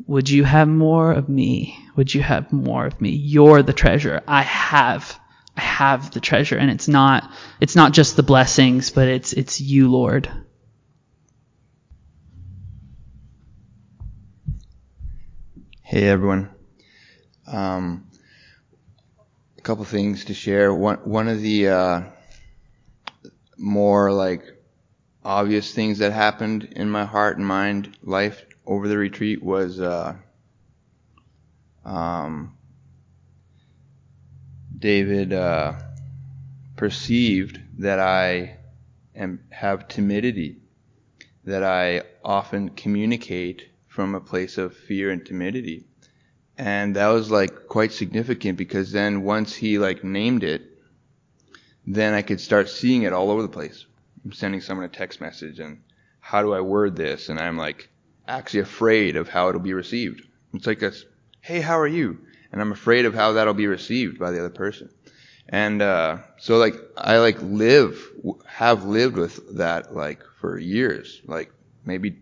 [0.06, 1.78] would you have more of me?
[1.96, 3.10] Would you have more of me?
[3.10, 4.22] You're the treasure.
[4.28, 5.18] I have,
[5.56, 6.58] I have the treasure.
[6.58, 10.30] And it's not, it's not just the blessings, but it's, it's you, Lord.
[15.90, 16.50] Hey everyone.
[17.48, 18.06] Um,
[19.58, 20.72] a couple things to share.
[20.72, 22.02] One one of the uh,
[23.58, 24.44] more like
[25.24, 30.14] obvious things that happened in my heart and mind life over the retreat was uh,
[31.84, 32.56] um,
[34.78, 35.72] David uh,
[36.76, 38.58] perceived that I
[39.16, 40.58] am have timidity,
[41.42, 45.84] that I often communicate from a place of fear and timidity.
[46.56, 50.62] And that was like quite significant because then once he like named it,
[51.86, 53.84] then I could start seeing it all over the place.
[54.24, 55.82] I'm sending someone a text message and
[56.20, 57.28] how do I word this?
[57.28, 57.90] And I'm like
[58.28, 60.22] actually afraid of how it'll be received.
[60.54, 61.04] It's like this,
[61.40, 62.18] hey, how are you?
[62.52, 64.88] And I'm afraid of how that'll be received by the other person.
[65.48, 68.00] And, uh, so like, I like live,
[68.46, 71.50] have lived with that like for years, like
[71.84, 72.18] maybe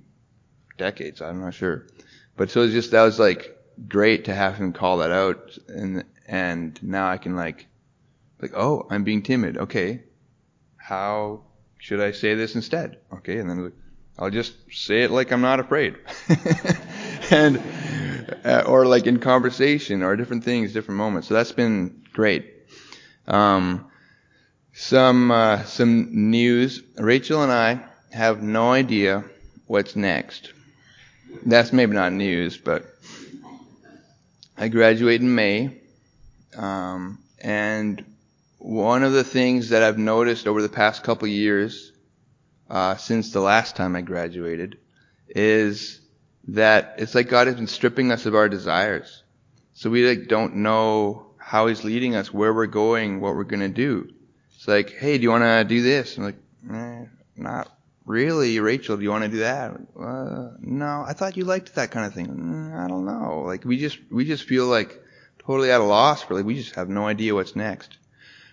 [0.79, 1.21] decades.
[1.21, 1.87] I'm not sure.
[2.37, 3.57] But so it's just, that was like
[3.89, 5.59] great to have him call that out.
[5.69, 7.67] And, and now I can like,
[8.41, 9.59] like, oh, I'm being timid.
[9.59, 10.03] Okay.
[10.77, 11.43] How
[11.79, 12.99] should I say this instead?
[13.13, 13.39] Okay.
[13.39, 13.73] And then
[14.19, 15.97] I'll just say it like I'm not afraid.
[17.31, 17.63] and,
[18.45, 21.29] uh, or like in conversation or different things, different moments.
[21.29, 22.55] So that's been great.
[23.27, 23.91] Um,
[24.73, 26.83] some, uh, some news.
[26.97, 27.81] Rachel and I
[28.13, 29.25] have no idea
[29.67, 30.53] what's next.
[31.45, 32.85] That's maybe not news, but
[34.57, 35.81] I graduate in May.
[36.57, 38.05] Um, and
[38.59, 41.93] one of the things that I've noticed over the past couple years,
[42.69, 44.79] uh, since the last time I graduated,
[45.29, 46.01] is
[46.49, 49.23] that it's like God has been stripping us of our desires.
[49.75, 53.69] So we like don't know how He's leading us, where we're going, what we're gonna
[53.69, 54.11] do.
[54.57, 56.17] It's like, hey, do you want to do this?
[56.19, 56.37] I'm like,
[56.73, 57.05] eh,
[57.37, 57.78] not
[58.09, 58.97] really, Rachel.
[58.97, 59.73] Do you want to do that?
[59.99, 62.27] Uh, no, I thought you liked that kind of thing.
[62.27, 63.43] Mm, I don't know.
[63.47, 65.01] Like we just we just feel like
[65.39, 67.99] totally at a loss for like we just have no idea what's next.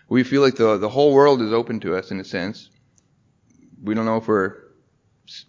[0.08, 2.70] We feel like the the whole world is open to us in a sense.
[3.82, 4.58] We don't know if we're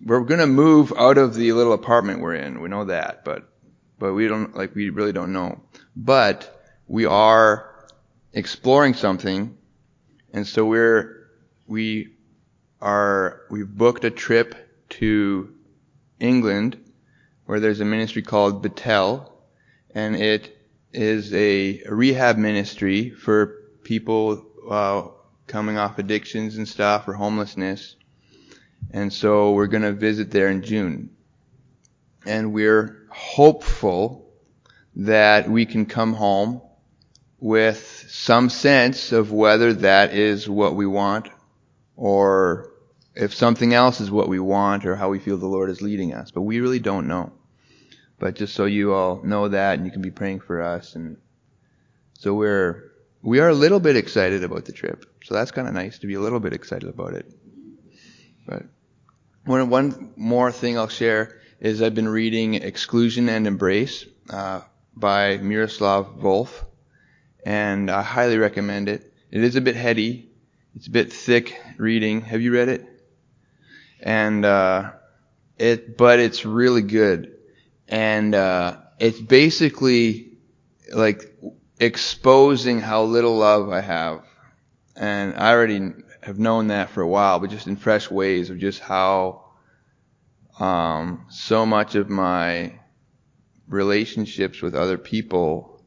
[0.04, 2.60] we're gonna move out of the little apartment we're in.
[2.60, 3.48] We know that, but
[3.98, 5.60] but we don't like we really don't know.
[5.96, 6.52] But
[6.86, 7.88] we are
[8.32, 9.58] exploring something,
[10.32, 11.28] and so we're
[11.66, 12.15] we
[12.86, 14.54] are we've booked a trip
[14.88, 15.52] to
[16.20, 16.78] England
[17.44, 19.32] where there's a ministry called Betel,
[19.92, 20.56] and it
[20.92, 25.02] is a rehab ministry for people uh,
[25.48, 27.96] coming off addictions and stuff or homelessness.
[28.92, 31.10] And so we're going to visit there in June.
[32.24, 34.30] And we're hopeful
[34.94, 36.62] that we can come home
[37.40, 41.28] with some sense of whether that is what we want
[41.96, 42.72] or
[43.16, 46.12] if something else is what we want or how we feel the Lord is leading
[46.12, 46.30] us.
[46.30, 47.32] But we really don't know.
[48.18, 50.94] But just so you all know that and you can be praying for us.
[50.94, 51.16] And
[52.12, 55.06] so we're, we are a little bit excited about the trip.
[55.24, 57.26] So that's kind of nice to be a little bit excited about it.
[58.46, 58.64] But
[59.46, 64.60] one, one more thing I'll share is I've been reading Exclusion and Embrace uh,
[64.94, 66.50] by Miroslav Volf,
[67.44, 69.12] and I highly recommend it.
[69.30, 70.30] It is a bit heady,
[70.74, 72.20] it's a bit thick reading.
[72.20, 72.95] Have you read it?
[74.00, 74.92] And uh,
[75.58, 77.34] it, but it's really good,
[77.88, 80.32] and uh, it's basically
[80.92, 81.34] like
[81.80, 84.22] exposing how little love I have,
[84.94, 88.58] and I already have known that for a while, but just in fresh ways of
[88.58, 89.44] just how
[90.58, 92.78] um, so much of my
[93.68, 95.82] relationships with other people,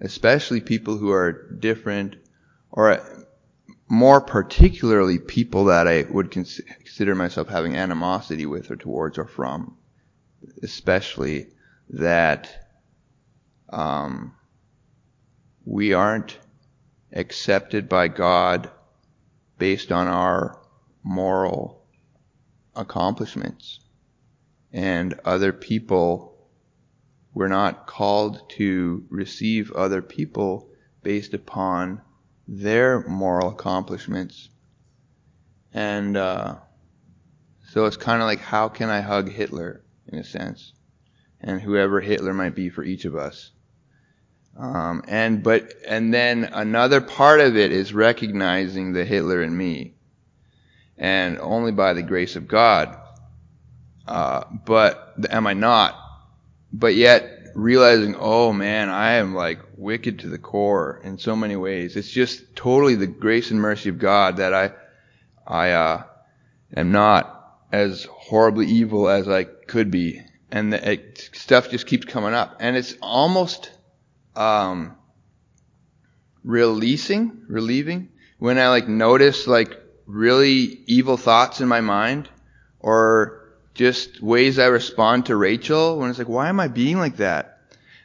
[0.00, 2.16] especially people who are different,
[2.70, 3.00] or
[3.88, 9.26] more particularly people that I would cons- consider myself having animosity with or towards or
[9.26, 9.76] from,
[10.62, 11.48] especially
[11.90, 12.68] that
[13.70, 14.34] um,
[15.64, 16.38] we aren't
[17.12, 18.70] accepted by God
[19.58, 20.58] based on our
[21.02, 21.84] moral
[22.74, 23.80] accomplishments.
[24.72, 26.36] And other people,
[27.32, 30.68] we're not called to receive other people
[31.02, 32.00] based upon
[32.46, 34.48] their moral accomplishments.
[35.72, 36.56] And uh,
[37.70, 40.72] so it's kind of like, how can I hug Hitler, in a sense,
[41.40, 43.50] and whoever Hitler might be for each of us.
[44.56, 49.94] Um, and but and then another part of it is recognizing the Hitler in me,
[50.96, 52.96] and only by the grace of God
[54.06, 55.98] uh, but am I not?
[56.72, 61.56] But yet realizing, oh man, I am like wicked to the core in so many
[61.56, 61.96] ways.
[61.96, 64.72] It's just totally the grace and mercy of God that I,
[65.46, 66.02] I, uh,
[66.76, 70.22] am not as horribly evil as I could be.
[70.50, 72.56] And the, it, stuff just keeps coming up.
[72.60, 73.72] And it's almost,
[74.36, 74.96] um,
[76.44, 82.28] releasing, relieving when I like notice like really evil thoughts in my mind
[82.78, 83.40] or
[83.72, 87.53] just ways I respond to Rachel when it's like, why am I being like that?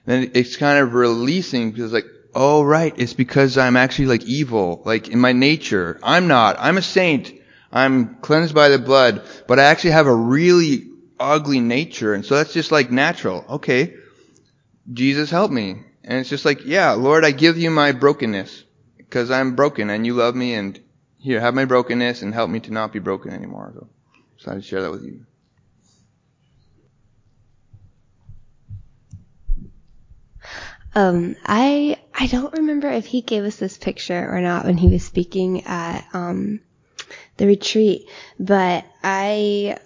[0.09, 4.81] Then it's kind of releasing because like, oh right, it's because I'm actually like evil,
[4.83, 5.99] like in my nature.
[6.01, 6.55] I'm not.
[6.57, 7.31] I'm a saint.
[7.71, 10.87] I'm cleansed by the blood, but I actually have a really
[11.19, 12.15] ugly nature.
[12.15, 13.45] And so that's just like natural.
[13.47, 13.97] Okay.
[14.91, 15.83] Jesus help me.
[16.03, 18.63] And it's just like, yeah, Lord, I give you my brokenness
[18.97, 20.79] because I'm broken and you love me and
[21.19, 23.73] here, have my brokenness and help me to not be broken anymore.
[23.75, 23.89] So,
[24.37, 25.27] so I just share that with you.
[30.95, 34.89] Um, I I don't remember if he gave us this picture or not when he
[34.89, 36.61] was speaking at um,
[37.37, 39.77] the retreat, but I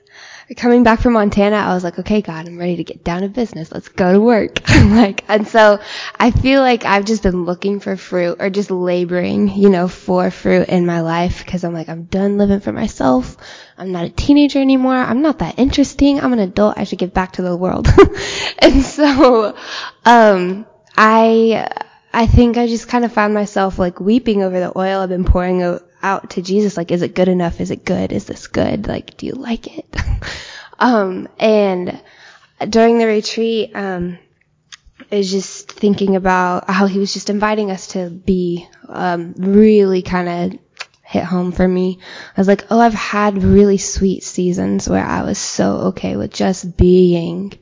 [0.56, 3.30] coming back from Montana, I was like, okay, God, I'm ready to get down to
[3.30, 3.72] business.
[3.72, 4.70] Let's go to work.
[4.70, 5.80] like, and so
[6.20, 10.30] I feel like I've just been looking for fruit or just laboring, you know, for
[10.32, 13.38] fruit in my life because I'm like, I'm done living for myself.
[13.78, 14.96] I'm not a teenager anymore.
[14.96, 16.20] I'm not that interesting.
[16.20, 16.78] I'm an adult.
[16.78, 17.88] I should give back to the world.
[18.60, 19.56] and so,
[20.06, 20.66] um,
[20.98, 21.68] I
[22.14, 25.26] I think I just kind of found myself like weeping over the oil I've been
[25.26, 26.78] pouring out to Jesus.
[26.78, 27.60] Like, is it good enough?
[27.60, 28.12] Is it good?
[28.12, 28.88] Is this good?
[28.88, 29.96] Like, do you like it?
[30.80, 32.00] um, and
[32.70, 34.20] during the retreat, um,
[35.10, 40.30] was just thinking about how he was just inviting us to be, um, really kind
[40.54, 40.60] of
[41.04, 42.00] hit home for me.
[42.36, 46.34] I was like, oh, I've had really sweet seasons where I was so okay with
[46.34, 47.54] just being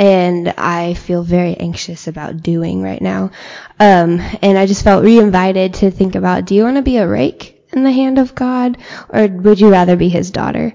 [0.00, 3.32] and I feel very anxious about doing right now.
[3.78, 7.06] Um, and I just felt re-invited to think about, do you want to be a
[7.06, 8.78] rake in the hand of God,
[9.10, 10.72] or would you rather be His daughter?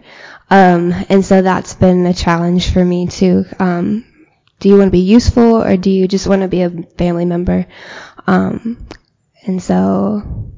[0.52, 3.46] Um, and so that's been a challenge for me too.
[3.58, 4.06] Um,
[4.60, 7.26] do you want to be useful, or do you just want to be a family
[7.26, 7.66] member?
[8.28, 8.88] Um,
[9.42, 10.52] and so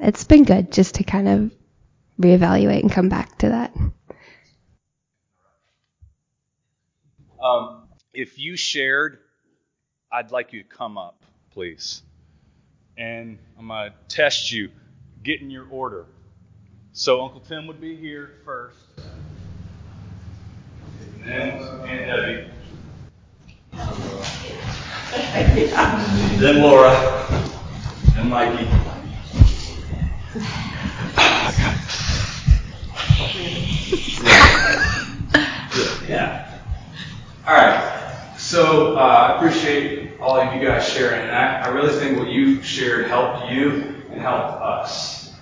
[0.00, 1.52] it's been good just to kind of
[2.18, 3.74] reevaluate and come back to that.
[7.44, 7.82] Um,
[8.16, 9.18] if you shared,
[10.10, 12.00] I'd like you to come up, please.
[12.96, 14.70] And I'm going to test you,
[15.22, 16.06] get in your order.
[16.92, 18.78] So Uncle Tim would be here first.
[21.22, 22.48] And then Aunt Debbie.
[26.40, 26.94] then Laura.
[28.16, 28.64] And Mikey.
[36.08, 36.58] yeah.
[37.46, 37.95] All right.
[38.46, 42.28] So uh, I appreciate all of you guys sharing, and I, I, really think what
[42.28, 45.34] you shared helped you and helped us.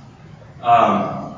[0.63, 1.37] Um,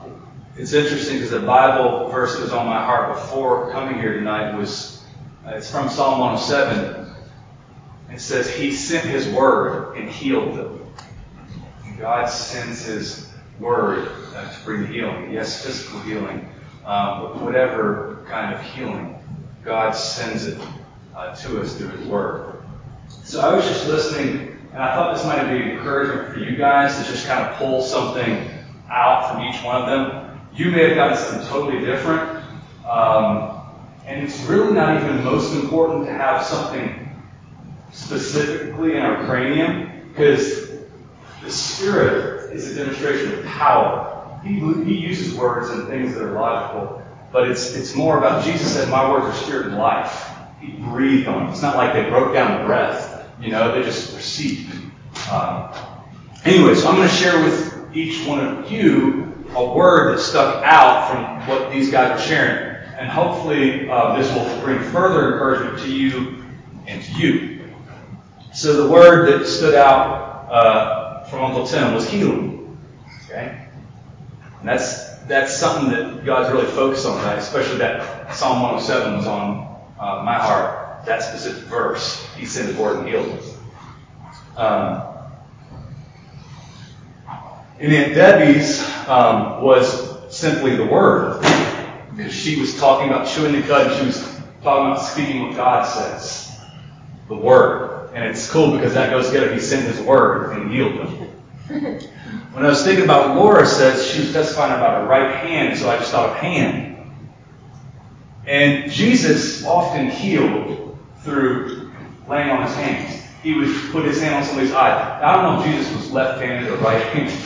[0.56, 4.56] it's interesting because the Bible verse that was on my heart before coming here tonight
[4.56, 5.02] was
[5.44, 7.10] uh, it's from Psalm 107.
[8.12, 10.86] It says he sent his word and healed them.
[11.98, 15.32] God sends his word uh, to bring healing.
[15.32, 16.48] Yes, physical healing,
[16.84, 19.18] um, but whatever kind of healing,
[19.64, 20.60] God sends it
[21.16, 22.62] uh, to us through his word.
[23.08, 26.96] So I was just listening, and I thought this might be encouragement for you guys
[26.98, 28.50] to just kind of pull something
[28.90, 30.40] out from each one of them.
[30.54, 32.44] You may have gotten something totally different.
[32.86, 33.62] Um,
[34.04, 37.08] and it's really not even most important to have something
[37.92, 40.70] specifically in our cranium because
[41.42, 44.40] the Spirit is a demonstration of power.
[44.44, 47.02] He, he uses words and things that are logical,
[47.32, 50.25] but it's, it's more about Jesus said, My words are spirit and life.
[50.60, 51.50] He breathed on it.
[51.50, 54.72] It's not like they broke down the breath, you know, they just received.
[55.30, 55.72] Um,
[56.44, 60.64] anyway, so I'm going to share with each one of you a word that stuck
[60.64, 62.76] out from what these guys are sharing.
[62.98, 66.44] And hopefully, uh, this will bring further encouragement to you
[66.86, 67.56] and to you.
[68.54, 72.78] So the word that stood out uh, from Uncle Tim was healing.
[73.26, 73.66] Okay,
[74.60, 77.38] and that's that's something that God's really focused on, right?
[77.38, 81.04] Especially that Psalm 107 was on uh, my heart.
[81.06, 83.56] That specific verse, He sent His word and healed us.
[84.56, 85.02] Um,
[87.78, 91.40] and Aunt Debbie's um, was simply the word,
[92.16, 93.88] because she was talking about chewing the cud.
[93.88, 96.58] And she was talking about speaking what God says,
[97.28, 98.10] the word.
[98.14, 99.52] And it's cool because that goes together.
[99.52, 101.10] He sent his word and healed them.
[102.52, 105.78] when I was thinking about what Laura says, she was testifying about her right hand,
[105.78, 106.95] so I just thought of hand.
[108.46, 111.92] And Jesus often healed through
[112.28, 113.22] laying on his hands.
[113.42, 115.20] He would put his hand on somebody's eye.
[115.22, 117.38] I don't know if Jesus was left-handed or right-handed,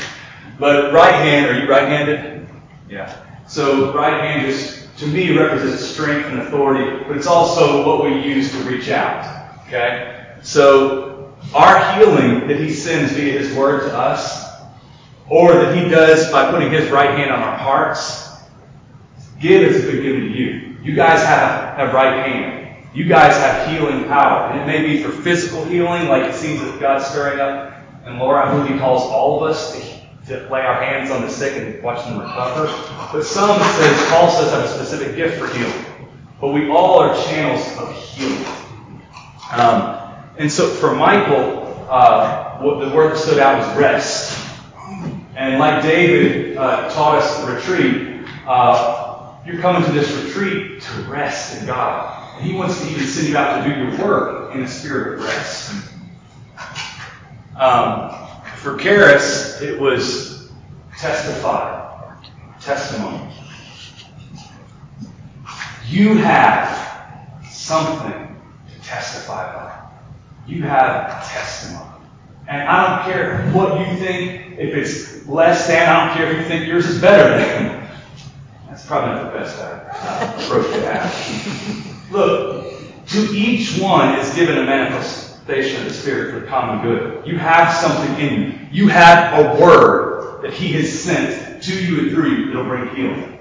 [0.58, 2.48] but right hand, are you right-handed?
[2.88, 3.14] Yeah.
[3.46, 8.22] So right hand is, to me, represents strength and authority, but it's also what we
[8.22, 9.58] use to reach out.
[9.66, 10.36] Okay?
[10.42, 14.48] So our healing that he sends via his word to us,
[15.28, 18.28] or that he does by putting his right hand on our hearts,
[19.38, 20.69] give has been given to you.
[20.82, 22.86] You guys have, have right hand.
[22.94, 24.50] You guys have healing power.
[24.50, 27.74] And it may be for physical healing, like it seems that God's stirring up.
[28.04, 29.72] And Lord, I believe he calls all of us
[30.26, 32.66] to, to lay our hands on the sick and watch them recover.
[33.12, 35.84] But some says Paul says have a specific gift for healing.
[36.40, 38.46] But we all are channels of healing.
[39.52, 44.38] Um, and so for Michael, uh, what the word that stood out was rest.
[45.36, 48.99] And like David uh, taught us retreat, uh,
[49.50, 52.38] you're coming to this retreat to rest in God.
[52.38, 55.18] And He wants to even send you out to do your work in a spirit
[55.18, 55.90] of rest.
[57.56, 58.10] Um,
[58.56, 60.50] for Karis, it was
[60.98, 62.14] testify,
[62.60, 63.34] testimony.
[65.88, 69.92] You have something to testify about.
[70.46, 71.90] You have testimony.
[72.48, 76.38] And I don't care what you think, if it's less than, I don't care if
[76.38, 77.79] you think yours is better than.
[78.90, 82.10] Probably not the best uh, approach to have.
[82.10, 87.24] Look, to each one is given a manifestation of the Spirit for the common good.
[87.24, 88.58] You have something in you.
[88.72, 92.92] You have a word that He has sent to you and through you that'll bring
[92.96, 93.38] healing.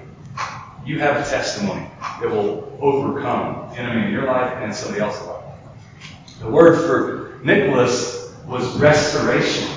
[0.86, 1.84] You have a testimony
[2.20, 5.44] that will overcome enemy in your life and somebody else's life.
[6.38, 9.68] The word for Nicholas was restoration.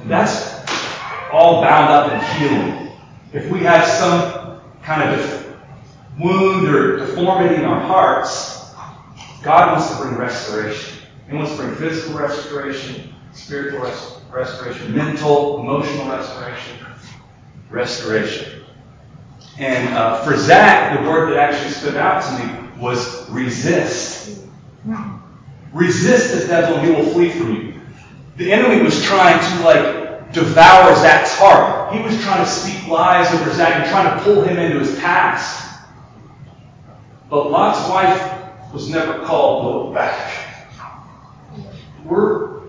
[0.00, 0.58] And that's
[1.30, 2.90] all bound up in healing.
[3.32, 4.43] If we have some
[4.84, 5.56] kind of
[6.18, 8.72] wound or deformity in our hearts,
[9.42, 10.98] God wants to bring restoration.
[11.28, 16.86] He wants to bring physical restoration, spiritual res- restoration, mental, emotional restoration,
[17.70, 18.64] restoration.
[19.58, 24.40] And uh, for Zach, the word that actually stood out to me was resist.
[25.72, 27.80] Resist the devil he will flee from you.
[28.36, 30.03] The enemy was trying to like
[30.34, 31.94] devour Zach's heart.
[31.94, 34.98] He was trying to speak lies over Zach and trying to pull him into his
[34.98, 35.80] past.
[37.30, 40.70] But Lot's wife was never called to look back.
[42.04, 42.60] We're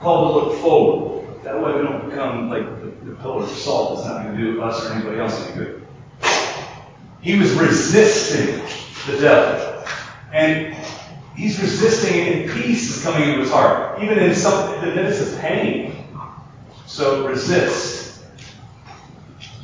[0.00, 1.44] called to look forward.
[1.44, 4.42] That way we don't become like the, the pillar of salt that's not going to
[4.42, 5.86] do with us or anybody else any good.
[7.20, 8.62] He was resisting
[9.06, 9.84] the devil.
[10.32, 10.76] And
[11.36, 15.22] He's resisting it, and peace is coming into his heart, even in some the midst
[15.22, 15.91] of pain.
[16.92, 18.22] So resist.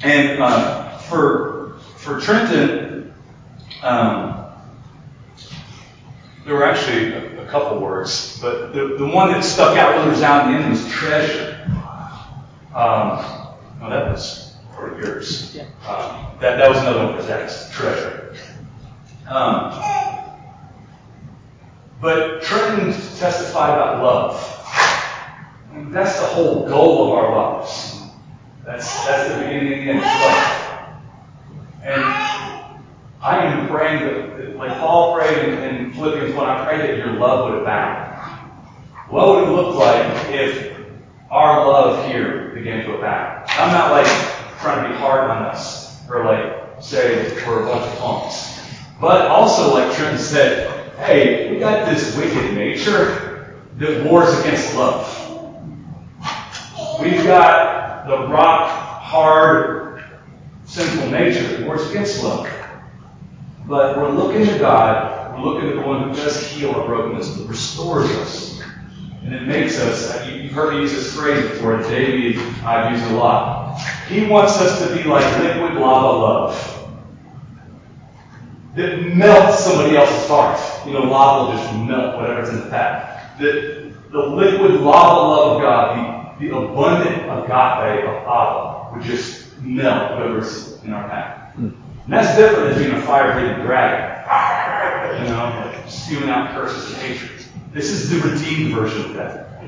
[0.03, 3.13] And uh, for for Trenton,
[3.83, 4.47] um,
[6.47, 10.09] there were actually a, a, couple words, but the, the one that stuck out really
[10.09, 11.71] was out in the end was treasure.
[12.75, 13.19] Um,
[13.79, 15.55] well, that was part of yours.
[15.87, 18.37] Um, that that was another one for Zach's treasure.
[19.29, 19.79] Um,
[22.01, 24.48] but Trenton testified about love.
[25.91, 28.03] That's the whole goal of our lives.
[28.65, 30.89] That's, that's the beginning and the end of love.
[31.83, 32.03] And
[33.23, 36.99] I am praying that, that like Paul prayed in, in Philippians 1, I pray that
[36.99, 38.09] your love would abound.
[39.09, 40.77] What would it look like if
[41.31, 43.49] our love here began to abound?
[43.49, 44.07] I'm not like
[44.61, 48.59] trying to be hard on us or like say we're a bunch of punks.
[49.01, 55.07] But also, like Trent said, hey, we got this wicked nature that wars against love.
[57.01, 60.03] We've got the rock hard
[60.65, 62.49] sinful nature that wars against love.
[63.67, 67.37] But we're looking to God, we're looking to the one who does heal our brokenness,
[67.37, 68.63] that restores us.
[69.23, 73.05] And it makes us, uh, you've heard me use this phrase before, Davey, I've used
[73.05, 73.79] it a lot.
[74.09, 76.91] He wants us to be like liquid lava love.
[78.75, 80.59] That melts somebody else's heart.
[80.87, 83.39] You know, lava will just melt whatever's in the path.
[83.39, 90.13] That the liquid lava love of God, the, abundant agape of Abba, would just melt
[90.13, 91.57] whatever's in our path.
[91.57, 91.75] And
[92.09, 94.15] that's different than being a fire-breathing dragon.
[95.23, 97.45] You know, spewing out curses and hatred.
[97.73, 99.63] This is the redeemed version of that.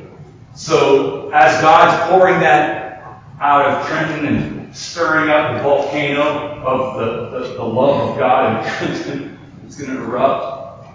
[0.54, 7.38] So as God's pouring that out of Trenton and stirring up the volcano of the,
[7.38, 10.86] the, the love of God in Trenton, it's going to erupt.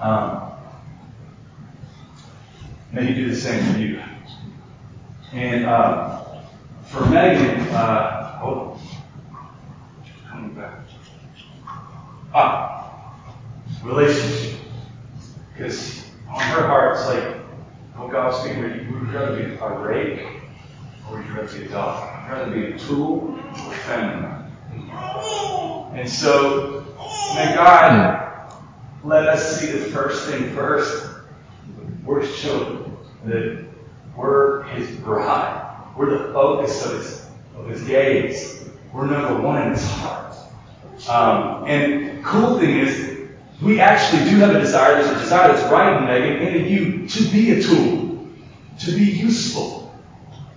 [0.00, 0.52] Um,
[2.92, 4.02] may He do the same for you.
[5.32, 6.24] And uh,
[6.84, 8.80] for Megan, uh, on.
[10.28, 10.80] Coming back.
[12.32, 13.14] Ah,
[13.82, 14.60] relationship.
[15.52, 17.36] Because on her heart, it's like,
[17.98, 20.26] oh, God's speaking, would you rather be a rake
[21.08, 22.28] or would you rather be a dog?
[22.28, 24.52] Would rather be a tool or feminine?
[25.92, 26.86] And so,
[27.32, 28.52] may God
[29.02, 31.08] let us see the first thing first.
[32.04, 32.96] We're children.
[33.24, 33.65] That
[34.16, 35.62] we're His bride.
[35.96, 38.68] We're the focus of His, of his gaze.
[38.92, 40.34] We're number one in His heart.
[41.08, 43.16] Um, and cool thing is,
[43.62, 45.02] we actually do have a desire.
[45.02, 48.26] There's a desire that's right in Megan and in you to be a tool,
[48.80, 49.94] to be useful.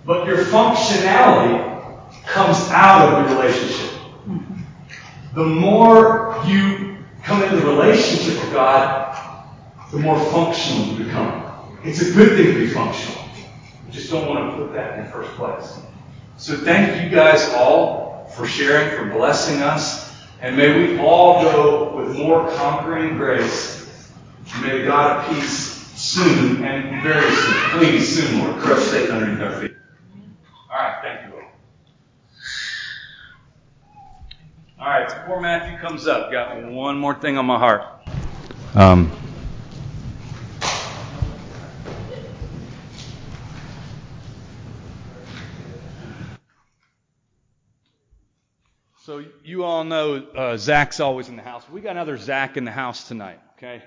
[0.04, 1.70] But your functionality
[2.26, 4.00] comes out of the relationship.
[5.34, 9.46] The more you come into the relationship with God,
[9.92, 11.44] the more functional you become.
[11.84, 13.19] It's a good thing to be functional.
[13.90, 15.80] Just don't want to put that in the first place.
[16.36, 20.10] So thank you guys all for sharing, for blessing us.
[20.40, 24.10] And may we all go with more conquering grace.
[24.62, 29.40] May the God of peace soon and very soon, please soon, Lord, crush Satan underneath
[29.42, 29.76] our feet.
[30.70, 31.44] All right, thank you, Lord.
[34.78, 37.84] All right, before Matthew comes up, got one more thing on my heart.
[38.74, 39.12] Um,
[49.10, 51.68] So you all know uh, Zach's always in the house.
[51.68, 53.40] We got another Zach in the house tonight.
[53.58, 53.82] Okay,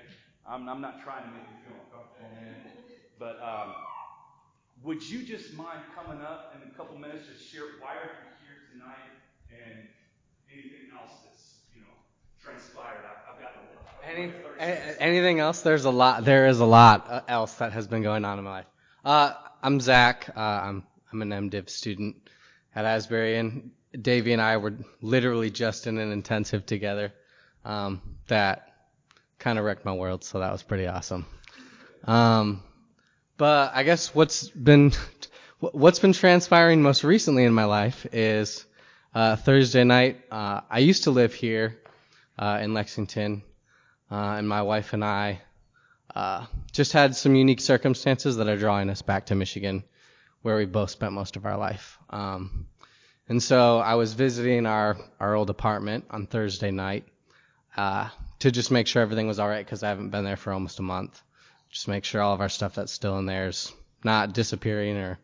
[0.46, 2.54] I'm, I'm not trying to make you feel uncomfortable, man.
[3.18, 3.74] But um,
[4.82, 8.28] would you just mind coming up in a couple minutes, just share why are you
[8.44, 9.16] here tonight
[9.48, 9.88] and
[10.52, 11.96] anything else that's you know
[12.42, 13.00] transpired?
[13.06, 13.54] I, I've got
[14.06, 15.62] Any, a- anything else?
[15.62, 16.26] There's a lot.
[16.26, 18.66] There is a lot uh, else that has been going on in my life.
[19.02, 20.28] Uh, I'm Zach.
[20.36, 22.28] Uh, I'm I'm an MDiv student
[22.76, 23.70] at Asbury, and
[24.00, 27.12] Davey and I were literally just in an intensive together
[27.64, 28.72] um, that
[29.38, 30.24] kind of wrecked my world.
[30.24, 31.26] So that was pretty awesome.
[32.04, 32.62] Um,
[33.36, 34.92] but I guess what's been
[35.58, 38.64] what's been transpiring most recently in my life is
[39.14, 40.20] uh, Thursday night.
[40.30, 41.78] Uh, I used to live here
[42.38, 43.42] uh, in Lexington,
[44.10, 45.40] uh, and my wife and I
[46.14, 49.84] uh, just had some unique circumstances that are drawing us back to Michigan,
[50.42, 51.98] where we both spent most of our life.
[52.10, 52.66] Um,
[53.28, 57.04] and so I was visiting our, our old apartment on Thursday night
[57.76, 58.08] uh,
[58.40, 60.78] to just make sure everything was all right because I haven't been there for almost
[60.78, 61.20] a month.
[61.70, 63.72] Just make sure all of our stuff that's still in there is
[64.04, 65.18] not disappearing or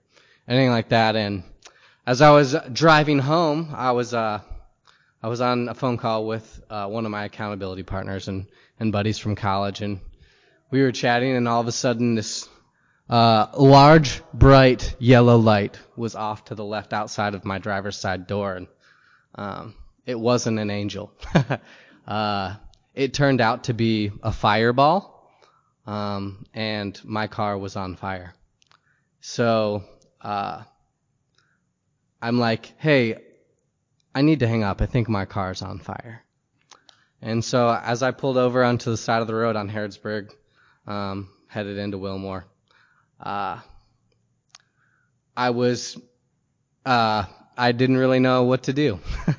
[0.48, 1.14] anything like that.
[1.14, 1.44] And
[2.06, 4.40] as I was driving home, I was uh,
[5.22, 8.46] I was on a phone call with uh, one of my accountability partners and,
[8.78, 10.00] and buddies from college, and
[10.70, 12.48] we were chatting, and all of a sudden this
[13.10, 18.28] uh, large, bright yellow light was off to the left outside of my driver's side
[18.28, 18.68] door, and
[19.34, 19.74] um,
[20.06, 21.12] it wasn't an angel.
[22.06, 22.54] uh,
[22.94, 25.28] it turned out to be a fireball,
[25.86, 28.32] um, and my car was on fire.
[29.20, 29.82] So
[30.20, 30.62] uh,
[32.22, 33.16] I'm like, hey,
[34.14, 34.80] I need to hang up.
[34.80, 36.22] I think my car's on fire.
[37.20, 40.30] And so as I pulled over onto the side of the road on Harrodsburg,
[40.86, 42.46] um, headed into Wilmore.
[43.20, 43.60] Uh,
[45.36, 45.98] I was,
[46.86, 47.24] uh,
[47.56, 48.98] I didn't really know what to do.
[49.26, 49.34] uh,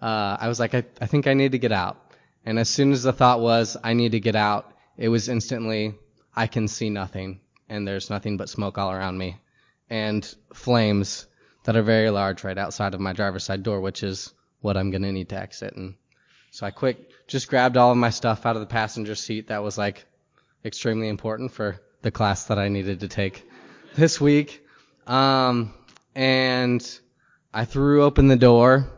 [0.00, 1.98] I was like, I, I think I need to get out.
[2.44, 5.94] And as soon as the thought was, I need to get out, it was instantly,
[6.34, 9.40] I can see nothing, and there's nothing but smoke all around me,
[9.88, 11.26] and flames
[11.64, 14.90] that are very large right outside of my driver's side door, which is what I'm
[14.90, 15.74] gonna need to exit.
[15.76, 15.94] And
[16.50, 19.62] so I quick just grabbed all of my stuff out of the passenger seat that
[19.62, 20.04] was like
[20.64, 23.48] extremely important for the class that I needed to take
[23.94, 24.64] this week.
[25.06, 25.74] Um,
[26.14, 27.00] and
[27.52, 28.90] I threw open the door.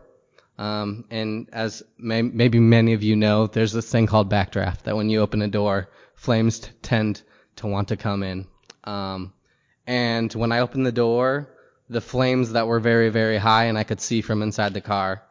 [0.56, 4.96] Um, and as may, maybe many of you know, there's this thing called backdraft that
[4.96, 7.22] when you open a door, flames t- tend
[7.56, 8.46] to want to come in.
[8.84, 9.32] Um,
[9.86, 11.50] and when I opened the door,
[11.88, 15.22] the flames that were very, very high and I could see from inside the car,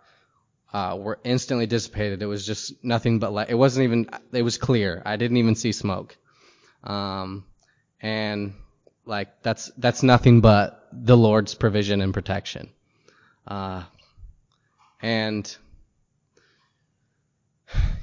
[0.74, 2.22] uh, were instantly dissipated.
[2.22, 3.50] It was just nothing but light.
[3.50, 5.02] It wasn't even, it was clear.
[5.06, 6.18] I didn't even see smoke.
[6.84, 7.46] Um,
[8.04, 8.54] and
[9.06, 12.70] like that's, that's nothing but the Lord's provision and protection.
[13.48, 13.84] Uh,
[15.02, 15.58] and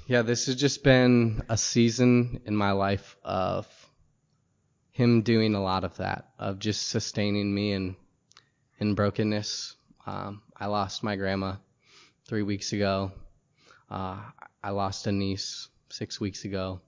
[0.07, 3.67] yeah, this has just been a season in my life of
[4.91, 7.97] him doing a lot of that, of just sustaining me in
[8.81, 9.77] in brokenness.
[10.07, 11.57] Um, I lost my grandma
[12.27, 13.13] three weeks ago.
[13.91, 14.19] Uh,
[14.63, 16.81] I lost a niece six weeks ago.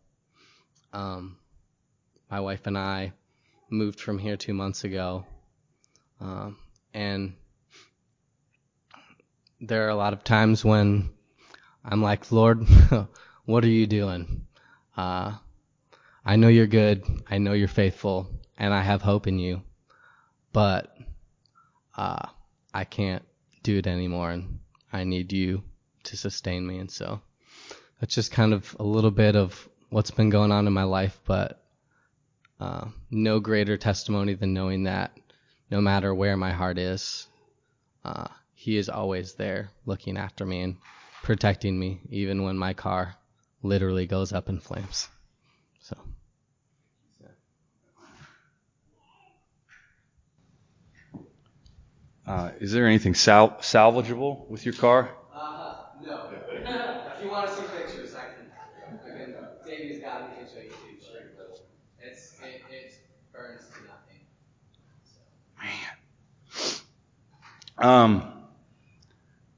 [0.93, 1.39] Um,
[2.33, 3.13] my wife and I
[3.69, 5.27] moved from here two months ago,
[6.19, 6.57] um,
[6.95, 7.35] and
[9.61, 11.11] there are a lot of times when
[11.85, 12.67] I'm like, Lord,
[13.45, 14.47] what are you doing?
[14.97, 15.33] Uh,
[16.25, 17.05] I know you're good.
[17.29, 19.61] I know you're faithful, and I have hope in you,
[20.55, 20.97] but
[21.99, 22.29] uh,
[22.73, 23.27] I can't
[23.63, 24.61] do it anymore, and
[24.91, 25.65] I need you
[26.05, 26.79] to sustain me.
[26.79, 27.21] And so
[28.01, 31.21] that's just kind of a little bit of what's been going on in my life,
[31.27, 31.62] but
[32.63, 35.19] uh, no greater testimony than knowing that
[35.71, 37.27] no matter where my heart is,
[38.05, 40.77] uh, He is always there looking after me and
[41.23, 43.17] protecting me, even when my car
[43.63, 45.09] literally goes up in flames.
[45.81, 45.97] So.
[52.27, 55.11] Uh, is there anything sal- salvageable with your car?
[55.35, 55.75] Uh,
[56.07, 56.15] no.
[56.31, 58.47] if you want to see pictures, I can.
[58.87, 59.35] I can.
[59.65, 60.37] Davey's got me.
[60.37, 61.53] Can show you too.
[61.99, 62.63] It's it,
[63.03, 64.21] it burns to nothing.
[67.83, 68.33] Um,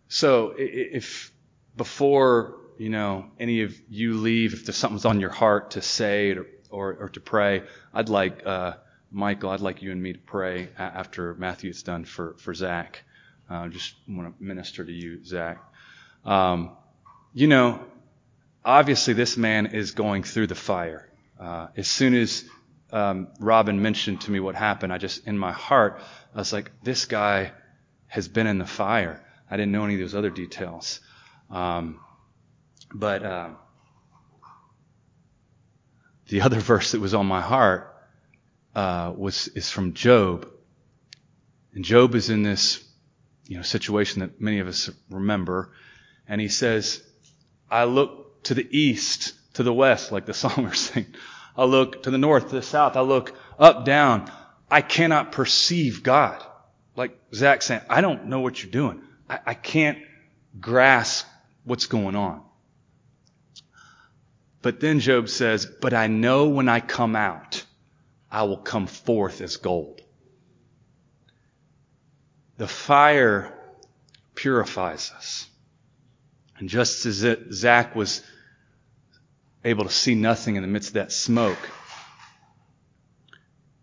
[0.08, 1.30] so if
[1.76, 6.32] before you know any of you leave, if there's something's on your heart to say
[6.32, 7.62] or or, or to pray,
[7.92, 8.74] I'd like uh,
[9.10, 13.02] Michael, I'd like you and me to pray after Matthew's done for for Zach.
[13.48, 15.58] Uh, just want to minister to you, Zach.
[16.24, 16.70] Um,
[17.34, 17.84] you know,
[18.64, 21.08] obviously this man is going through the fire.
[21.38, 22.44] Uh, as soon as
[22.90, 26.00] um, Robin mentioned to me what happened, I just in my heart
[26.34, 27.52] I was like, this guy
[28.14, 29.20] has been in the fire.
[29.50, 31.00] I didn't know any of those other details.
[31.50, 31.98] Um,
[32.94, 33.48] but uh,
[36.28, 37.92] the other verse that was on my heart
[38.72, 40.48] uh, was is from Job,
[41.72, 42.84] and Job is in this
[43.48, 45.72] you know situation that many of us remember,
[46.28, 47.02] and he says,
[47.68, 51.06] "I look to the east, to the west, like the psalmers sing.
[51.56, 52.94] I look to the north, to the south.
[52.94, 54.30] I look up, down.
[54.70, 56.40] I cannot perceive God."
[56.96, 59.02] Like Zach saying, I don't know what you're doing.
[59.28, 59.98] I, I can't
[60.60, 61.26] grasp
[61.64, 62.42] what's going on.
[64.62, 67.64] But then Job says, But I know when I come out,
[68.30, 70.00] I will come forth as gold.
[72.56, 73.52] The fire
[74.34, 75.46] purifies us.
[76.56, 78.22] And just as it, Zach was
[79.64, 81.58] able to see nothing in the midst of that smoke,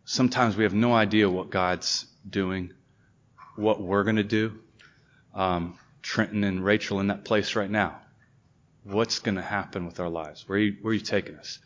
[0.06, 2.74] sometimes we have no idea what God's doing,
[3.62, 4.60] what we're going to do.
[5.34, 8.00] Um, Trenton and Rachel in that place right now.
[8.84, 10.48] What's going to happen with our lives?
[10.48, 11.60] Where are, you, where are you taking us?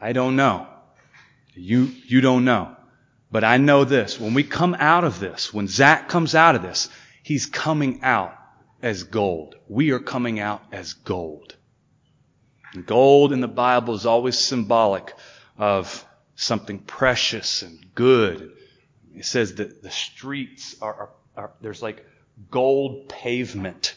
[0.00, 0.66] I don't know.
[1.54, 2.76] You, you don't know.
[3.30, 4.20] But I know this.
[4.20, 6.88] When we come out of this, when Zach comes out of this,
[7.22, 8.34] he's coming out
[8.82, 9.56] as gold.
[9.68, 11.56] We are coming out as gold.
[12.74, 15.14] And gold in the Bible is always symbolic
[15.56, 16.04] of
[16.36, 18.52] something precious and good.
[19.18, 22.06] It says that the streets are, are, are there's like
[22.50, 23.96] gold pavement,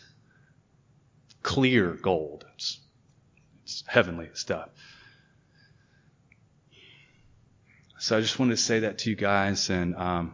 [1.44, 2.46] clear gold.
[2.56, 2.80] It's,
[3.64, 4.70] it's heavenly stuff.
[8.00, 10.34] So I just wanted to say that to you guys, and um,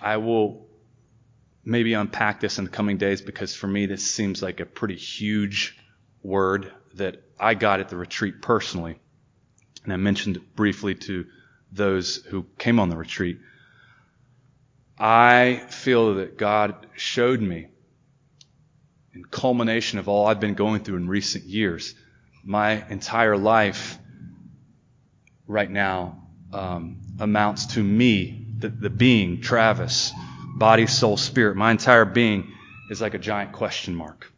[0.00, 0.66] I will
[1.66, 4.96] maybe unpack this in the coming days because for me this seems like a pretty
[4.96, 5.76] huge
[6.22, 8.98] word that I got at the retreat personally,
[9.88, 11.24] and I mentioned briefly to
[11.72, 13.38] those who came on the retreat.
[14.98, 17.68] I feel that God showed me,
[19.14, 21.94] in culmination of all I've been going through in recent years,
[22.44, 23.98] my entire life
[25.46, 30.12] right now um, amounts to me, the, the being, Travis,
[30.54, 31.56] body, soul, spirit.
[31.56, 32.52] My entire being
[32.90, 34.30] is like a giant question mark.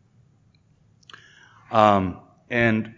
[1.72, 2.94] Um, and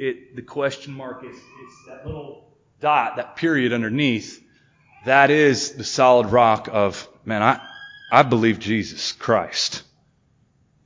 [0.00, 1.42] it, the question mark is, is
[1.86, 2.48] that little
[2.80, 4.42] dot, that period underneath.
[5.04, 7.60] That is the solid rock of, man, I,
[8.10, 9.82] I believe Jesus Christ.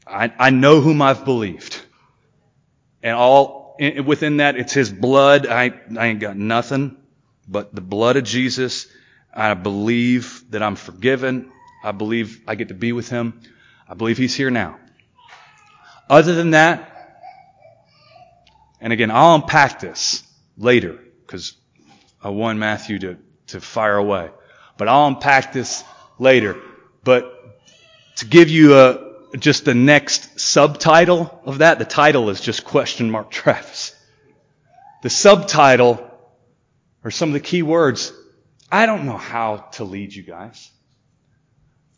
[0.05, 1.81] I, I know whom I've believed.
[3.05, 5.47] And all within that, it's His blood.
[5.47, 6.97] I, I ain't got nothing
[7.47, 8.89] but the blood of Jesus.
[9.33, 11.53] I believe that I'm forgiven.
[11.85, 13.43] I believe I get to be with Him.
[13.89, 14.77] I believe He's here now.
[16.11, 16.94] Other than that,
[18.85, 20.23] and again, I'll unpack this
[20.59, 21.55] later because
[22.23, 23.17] I want Matthew to,
[23.47, 24.29] to fire away.
[24.77, 25.83] But I'll unpack this
[26.19, 26.61] later.
[27.03, 27.33] But
[28.17, 33.11] to give you a, just the next subtitle of that, the title is just question
[33.11, 33.97] mark Travis.
[35.03, 36.07] The subtitle
[37.03, 38.13] or some of the key words,
[38.71, 40.71] I don't know how to lead you guys.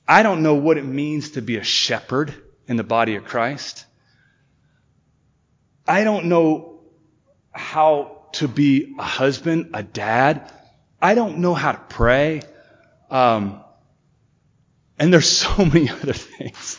[0.06, 2.32] I don't know what it means to be a shepherd
[2.68, 3.84] in the body of Christ.
[5.84, 6.74] I don't know
[7.58, 10.52] how to be a husband, a dad.
[11.00, 12.42] I don't know how to pray.
[13.10, 13.62] Um,
[14.98, 16.78] and there's so many other things.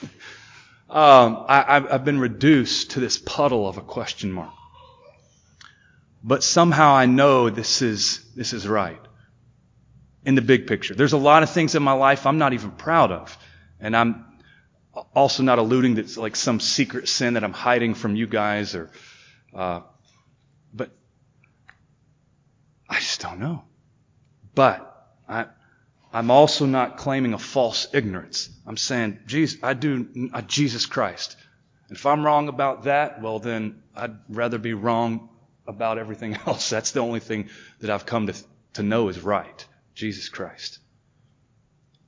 [0.89, 4.53] Um, I, have been reduced to this puddle of a question mark.
[6.23, 8.99] But somehow I know this is, this is right.
[10.25, 10.93] In the big picture.
[10.93, 13.37] There's a lot of things in my life I'm not even proud of.
[13.79, 14.25] And I'm
[15.15, 18.91] also not alluding it's like some secret sin that I'm hiding from you guys or,
[19.53, 19.81] uh,
[20.73, 20.91] but
[22.89, 23.63] I just don't know.
[24.53, 25.45] But I,
[26.13, 28.49] I'm also not claiming a false ignorance.
[28.65, 31.35] I'm saying, Jesus, I do, uh, Jesus Christ.
[31.89, 35.29] If I'm wrong about that, well then I'd rather be wrong
[35.65, 36.69] about everything else.
[36.69, 37.49] That's the only thing
[37.79, 38.35] that I've come to,
[38.73, 39.65] to know is right.
[39.95, 40.77] Jesus Christ.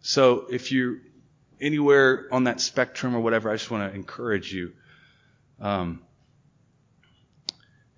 [0.01, 0.97] So if you're
[1.59, 4.73] anywhere on that spectrum or whatever, I just want to encourage you.
[5.59, 6.03] Um,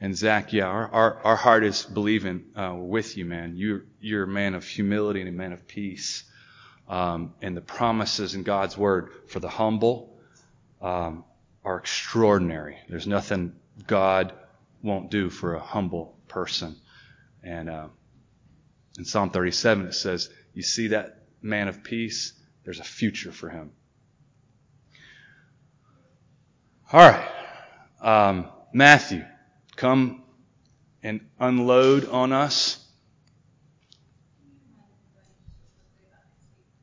[0.01, 3.53] and Zach, yeah, our, our, our heart is believing uh, with you, man.
[3.55, 6.23] You're, you're a man of humility and a man of peace.
[6.89, 10.19] Um, and the promises in God's word for the humble
[10.81, 11.23] um,
[11.63, 12.79] are extraordinary.
[12.89, 14.33] There's nothing God
[14.81, 16.75] won't do for a humble person.
[17.43, 17.87] And uh,
[18.97, 22.33] in Psalm 37, it says, You see that man of peace?
[22.63, 23.71] There's a future for him.
[26.91, 27.29] All right.
[28.01, 29.25] Um, Matthew
[29.81, 30.21] come
[31.01, 32.77] and unload on us?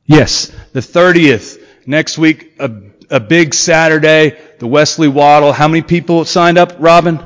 [0.05, 1.63] Yes, the 30th.
[1.85, 2.69] Next week, a,
[3.09, 5.53] a big Saturday, the Wesley Waddle.
[5.53, 7.21] How many people signed up, Robin?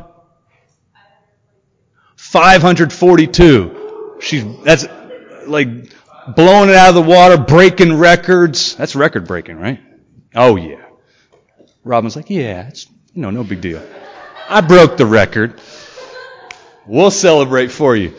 [2.18, 4.20] 542.
[4.22, 4.86] She's, that's
[5.48, 5.92] like
[6.36, 8.76] blowing it out of the water, breaking records.
[8.76, 9.82] That's record breaking, right?
[10.36, 10.86] Oh yeah.
[11.84, 13.82] Robin's like, yeah, it's, you know, no big deal.
[14.54, 15.60] I broke the record.
[16.86, 18.14] We'll celebrate for you.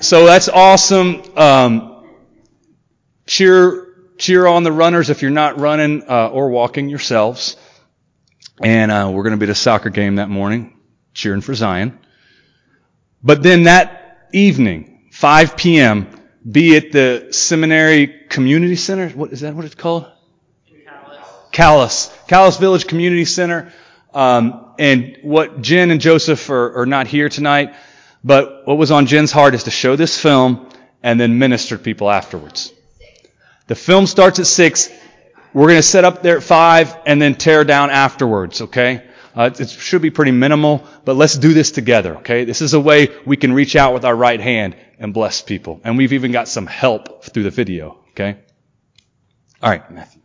[0.00, 1.22] So that's awesome.
[1.36, 2.04] Um,
[3.24, 3.86] cheer,
[4.18, 7.56] cheer on the runners if you're not running uh, or walking yourselves.
[8.60, 10.76] And uh, we're going to be at a soccer game that morning,
[11.14, 12.00] cheering for Zion.
[13.22, 16.08] But then that evening, 5 p.m.,
[16.50, 19.08] be at the Seminary Community Center.
[19.10, 19.54] What is that?
[19.54, 20.10] What it's called?
[21.52, 22.12] Kalas.
[22.26, 23.72] Kalas Village Community Center.
[24.12, 27.76] Um, and what Jen and Joseph are, are not here tonight,
[28.24, 30.68] but what was on Jen's heart is to show this film
[31.04, 32.72] and then minister to people afterwards.
[33.68, 34.90] The film starts at six.
[35.54, 39.04] We're going to set up there at five and then tear down afterwards, okay?
[39.36, 42.42] Uh, it should be pretty minimal, but let's do this together, okay?
[42.44, 45.80] This is a way we can reach out with our right hand and bless people.
[45.84, 48.36] And we've even got some help through the video, okay?
[49.62, 50.21] All right, Matthew.